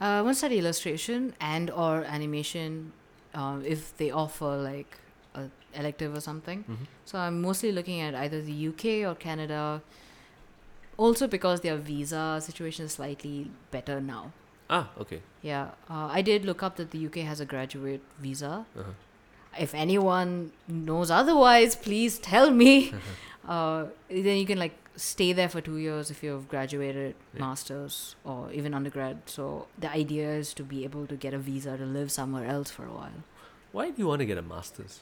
[0.00, 2.92] Uh, I want to study illustration and or animation,
[3.34, 4.98] um, if they offer like
[5.34, 6.60] a elective or something.
[6.64, 6.84] Mm-hmm.
[7.04, 9.82] So I'm mostly looking at either the UK or Canada.
[10.96, 14.32] Also because their visa situation is slightly better now.
[14.70, 15.20] Ah, okay.
[15.42, 18.64] Yeah, uh, I did look up that the UK has a graduate visa.
[18.78, 18.92] Uh-huh.
[19.58, 22.92] If anyone knows otherwise, please tell me.
[23.48, 27.40] uh, then you can like stay there for two years if you've graduated Yeah.
[27.40, 29.22] masters or even undergrad.
[29.26, 32.70] So the idea is to be able to get a visa to live somewhere else
[32.70, 33.24] for a while.
[33.72, 35.00] Why do you want to get a master's?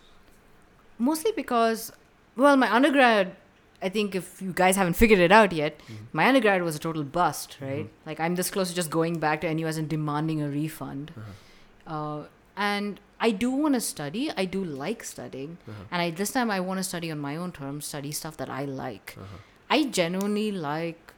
[0.98, 1.92] Mostly because,
[2.36, 3.36] well, my undergrad,
[3.82, 6.06] I think if you guys haven't figured it out yet, Mhm.
[6.12, 7.86] my undergrad was a total bust, right?
[7.86, 8.06] Mhm.
[8.06, 11.12] Like I'm this close to just going back to NUS and demanding a refund.
[11.16, 11.94] Uh-huh.
[11.94, 12.26] Uh,
[12.56, 14.22] and I do want to study.
[14.42, 15.84] I do like studying, Uh-huh.
[15.92, 18.50] and I this time I want to study on my own terms, study stuff that
[18.60, 19.14] I like.
[19.16, 19.40] Uh-huh.
[19.76, 21.14] I genuinely like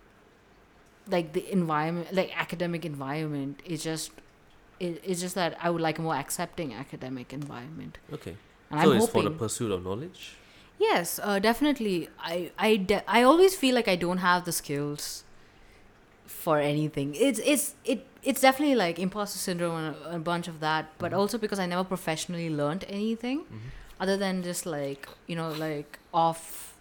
[1.16, 4.12] like the environment, like academic environment, is just
[4.80, 7.98] it, it's just that I would like a more accepting academic environment.
[8.12, 8.36] Okay.
[8.70, 9.22] And so I'm it's hoping.
[9.22, 10.36] for the pursuit of knowledge.
[10.78, 12.08] Yes, uh, definitely.
[12.18, 15.24] I I de- I always feel like I don't have the skills
[16.26, 17.14] for anything.
[17.14, 21.12] It's it's it it's definitely like imposter syndrome and a, a bunch of that, but
[21.12, 21.18] Mhm.
[21.18, 23.70] also because I never professionally learned anything Mhm.
[24.00, 26.74] other than just like you know like off,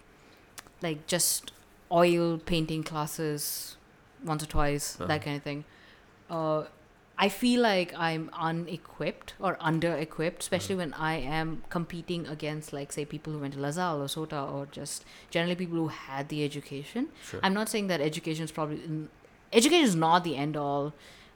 [0.82, 1.52] like just
[1.92, 3.76] oil painting classes
[4.24, 5.06] once or twice Uh-huh.
[5.06, 5.64] that kind of thing.
[6.30, 6.64] Uh,
[7.16, 12.90] I feel like I'm unequipped or under equipped, especially when I am competing against, like,
[12.90, 16.42] say, people who went to LaSalle or SOTA or just generally people who had the
[16.44, 17.10] education.
[17.22, 17.38] Sure.
[17.44, 18.80] I'm not saying that education is probably
[19.52, 20.92] education is not the end all.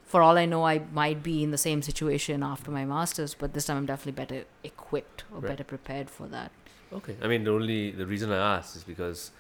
[0.09, 3.53] For all I know, I might be in the same situation after my masters, but
[3.53, 5.49] this time I'm definitely better equipped or Right.
[5.51, 6.51] better prepared for that.
[6.99, 7.17] Okay.
[7.23, 9.31] I mean, the only the reason I asked is because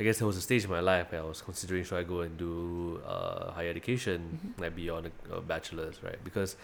[0.00, 2.04] I guess there was a stage in my life where I was considering should I
[2.14, 4.60] go and do uh, higher education, Mhm.
[4.62, 6.18] like beyond a, a bachelor's, right?
[6.24, 6.56] Because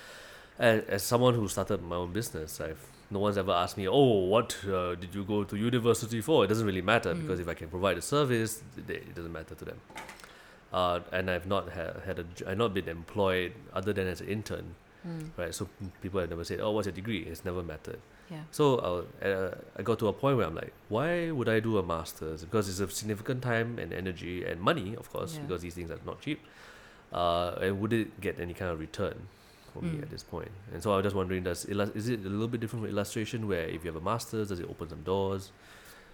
[0.59, 2.81] as, as someone who started my own business, I've
[3.11, 6.45] no one's ever asked me, oh, what uh, did you go to university for?
[6.45, 7.23] It doesn't really matter Mm.
[7.23, 9.79] because if I can provide a service, they, it doesn't matter to them.
[10.73, 14.29] Uh, and I've not ha- had a, I've not been employed other than as an
[14.29, 14.75] intern,
[15.07, 15.31] Mm.
[15.37, 15.55] right?
[15.55, 15.67] So
[16.03, 17.21] people have never said, oh, what's your degree?
[17.23, 17.99] It's never mattered.
[18.31, 18.43] Yeah.
[18.53, 18.65] So
[19.23, 21.83] uh, uh, I got to a point where I'm like, why would I do a
[21.83, 22.45] master's?
[22.45, 25.41] Because it's a significant time and energy and money, of course, Yeah.
[25.43, 26.41] because these things are not cheap.
[27.13, 29.17] Uh, and would it get any kind of return
[29.73, 30.03] for me Mm.
[30.03, 30.51] at this point?
[30.73, 33.49] And so I was just wondering, does is it a little bit different from illustration,
[33.49, 35.51] where if you have a master's, does it open some doors?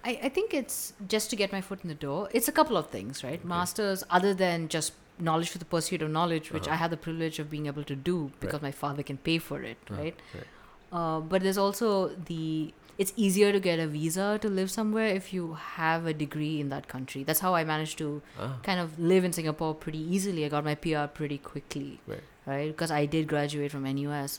[0.07, 2.29] I, I think it's just to get my foot in the door.
[2.33, 3.41] It's a couple of things, right?
[3.41, 3.49] Okay.
[3.57, 6.75] Masters, other than just knowledge for the pursuit of knowledge, which Uh-huh.
[6.75, 9.63] I have the privilege of being able to do because my father can pay for
[9.63, 10.17] it, Uh, right?
[10.35, 10.45] right.
[10.93, 11.93] Uh, but there's also
[12.33, 12.73] the
[13.05, 16.71] it's easier to get a visa to live somewhere if you have a degree in
[16.75, 17.23] that country.
[17.31, 18.07] That's how I managed to
[18.45, 20.47] Ah, kind of live in Singapore pretty easily.
[20.47, 22.23] I got my PR pretty quickly, Right.
[22.47, 22.69] right?
[22.77, 24.39] Because I did graduate from NUS.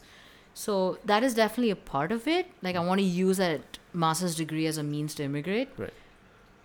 [0.57, 2.47] So that is definitely a part of it.
[2.63, 5.69] Like I want to use that master's degree as a means to immigrate.
[5.77, 5.93] Right.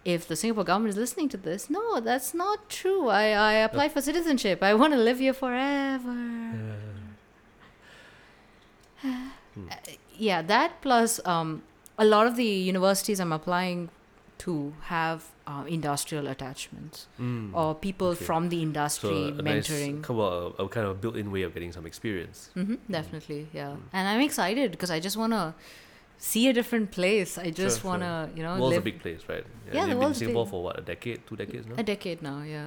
[0.02, 3.08] If the Singapore government is listening to this, no, that's not true.
[3.08, 4.62] I, I applied for citizenship.
[4.62, 6.14] I want to live here forever.
[9.02, 9.68] Hmm.
[10.16, 11.62] Yeah, that plus um,
[11.98, 13.88] a lot of the universities I'm applying
[14.38, 17.54] to have uh, industrial attachments Mm.
[17.54, 18.24] or people okay.
[18.24, 20.02] from the industry so nice, mentoring.
[20.02, 22.50] come on, a, a kind of built-in way of getting some experience.
[22.54, 23.70] hmm definitely, yeah.
[23.70, 23.80] Mm.
[23.92, 25.54] And I'm excited because I just want to
[26.18, 27.36] see a different place.
[27.46, 27.90] I just sure.
[27.90, 29.44] want to, you know, world's a big place, right?
[29.66, 30.50] Yeah, the you've been in Singapore big.
[30.52, 31.74] for what, a decade, two decades now?
[31.78, 32.42] a decade now.
[32.42, 32.66] Yeah.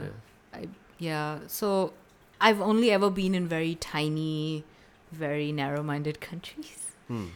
[0.53, 0.65] Yeah.
[0.99, 1.39] yeah.
[1.47, 1.93] So
[2.41, 4.63] I've only ever been in very tiny,
[5.11, 6.91] very narrow-minded countries.
[7.07, 7.27] Hmm.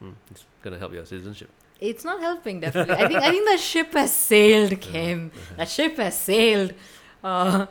[0.00, 0.12] Hmm.
[0.30, 1.50] It's gonna help your citizenship.
[1.80, 2.94] It's not helping, definitely.
[2.94, 5.30] I think I think the ship has sailed, Kim.
[5.56, 6.72] That ship has sailed.
[7.22, 7.66] Uh,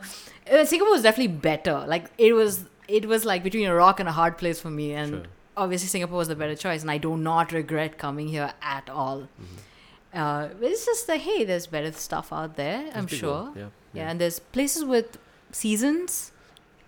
[0.52, 1.86] uh, Singapore was definitely better.
[1.88, 4.94] Like it was, it was like between a rock and a hard place for me,
[4.94, 5.24] and Sure.
[5.58, 9.22] obviously Singapore was the better choice, and I do not regret coming here at all.
[9.42, 9.64] Mhm.
[10.14, 12.84] Uh, it's just like, hey, there's better stuff out there.
[12.86, 13.20] That's I'm sure.
[13.56, 13.60] though.
[13.60, 13.68] Yeah.
[13.94, 15.18] Yeah, and there's places with
[15.52, 16.32] seasons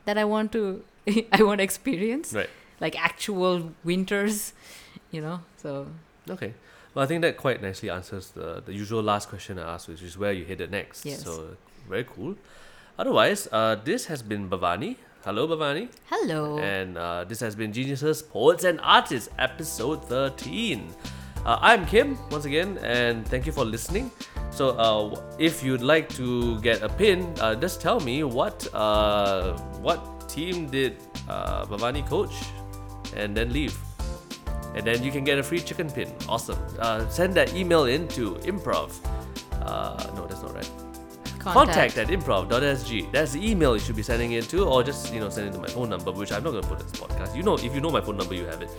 [0.05, 0.84] that I want to,
[1.32, 2.49] I want to experience, Right.
[2.80, 4.53] like actual winters,
[5.11, 5.39] you know.
[5.57, 5.88] So
[6.30, 6.53] Okay.
[6.97, 10.01] Well, I think that quite nicely answers the, the usual last question I asked, which
[10.01, 11.05] is where you headed next.
[11.05, 11.23] Yes.
[11.23, 11.55] So,
[11.87, 12.33] very cool.
[12.97, 14.95] Otherwise, uh, this has been Bhavani.
[15.23, 15.89] Hello, Bhavani.
[16.09, 16.57] hello.
[16.57, 20.89] And uh, this has been Geniuses, Poets, and Artists, episode 13.
[21.45, 24.09] Uh, I'm Kim, once again, and thank you for listening.
[24.49, 29.55] So, uh, if you'd like to get a pin, uh, just tell me what uh,
[29.85, 30.97] what team did
[31.29, 32.33] uh, Bhavani coach,
[33.15, 33.77] and then leave.
[34.78, 36.13] And then you can get a free chicken pin.
[36.30, 36.59] Awesome.
[36.80, 38.93] Uh, send that email in to improv.
[39.61, 40.71] Uh, no, that's not right
[41.53, 43.11] contact at improv.sg.
[43.11, 45.53] That's the email you should be sending it to, or just you know send it
[45.53, 47.36] to my phone number, which I'm not gonna put in this podcast.
[47.36, 48.69] You know, if you know my phone number, you have it.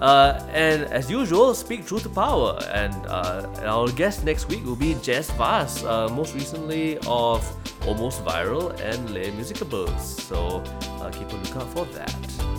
[0.00, 2.58] Uh, and as usual, speak truth to power.
[2.72, 7.42] And uh, our guest next week will be Jess Vass, uh, most recently of
[7.86, 10.00] Almost Viral and Les Musicables.
[10.00, 10.62] So
[11.00, 12.57] uh, keep a lookout for that.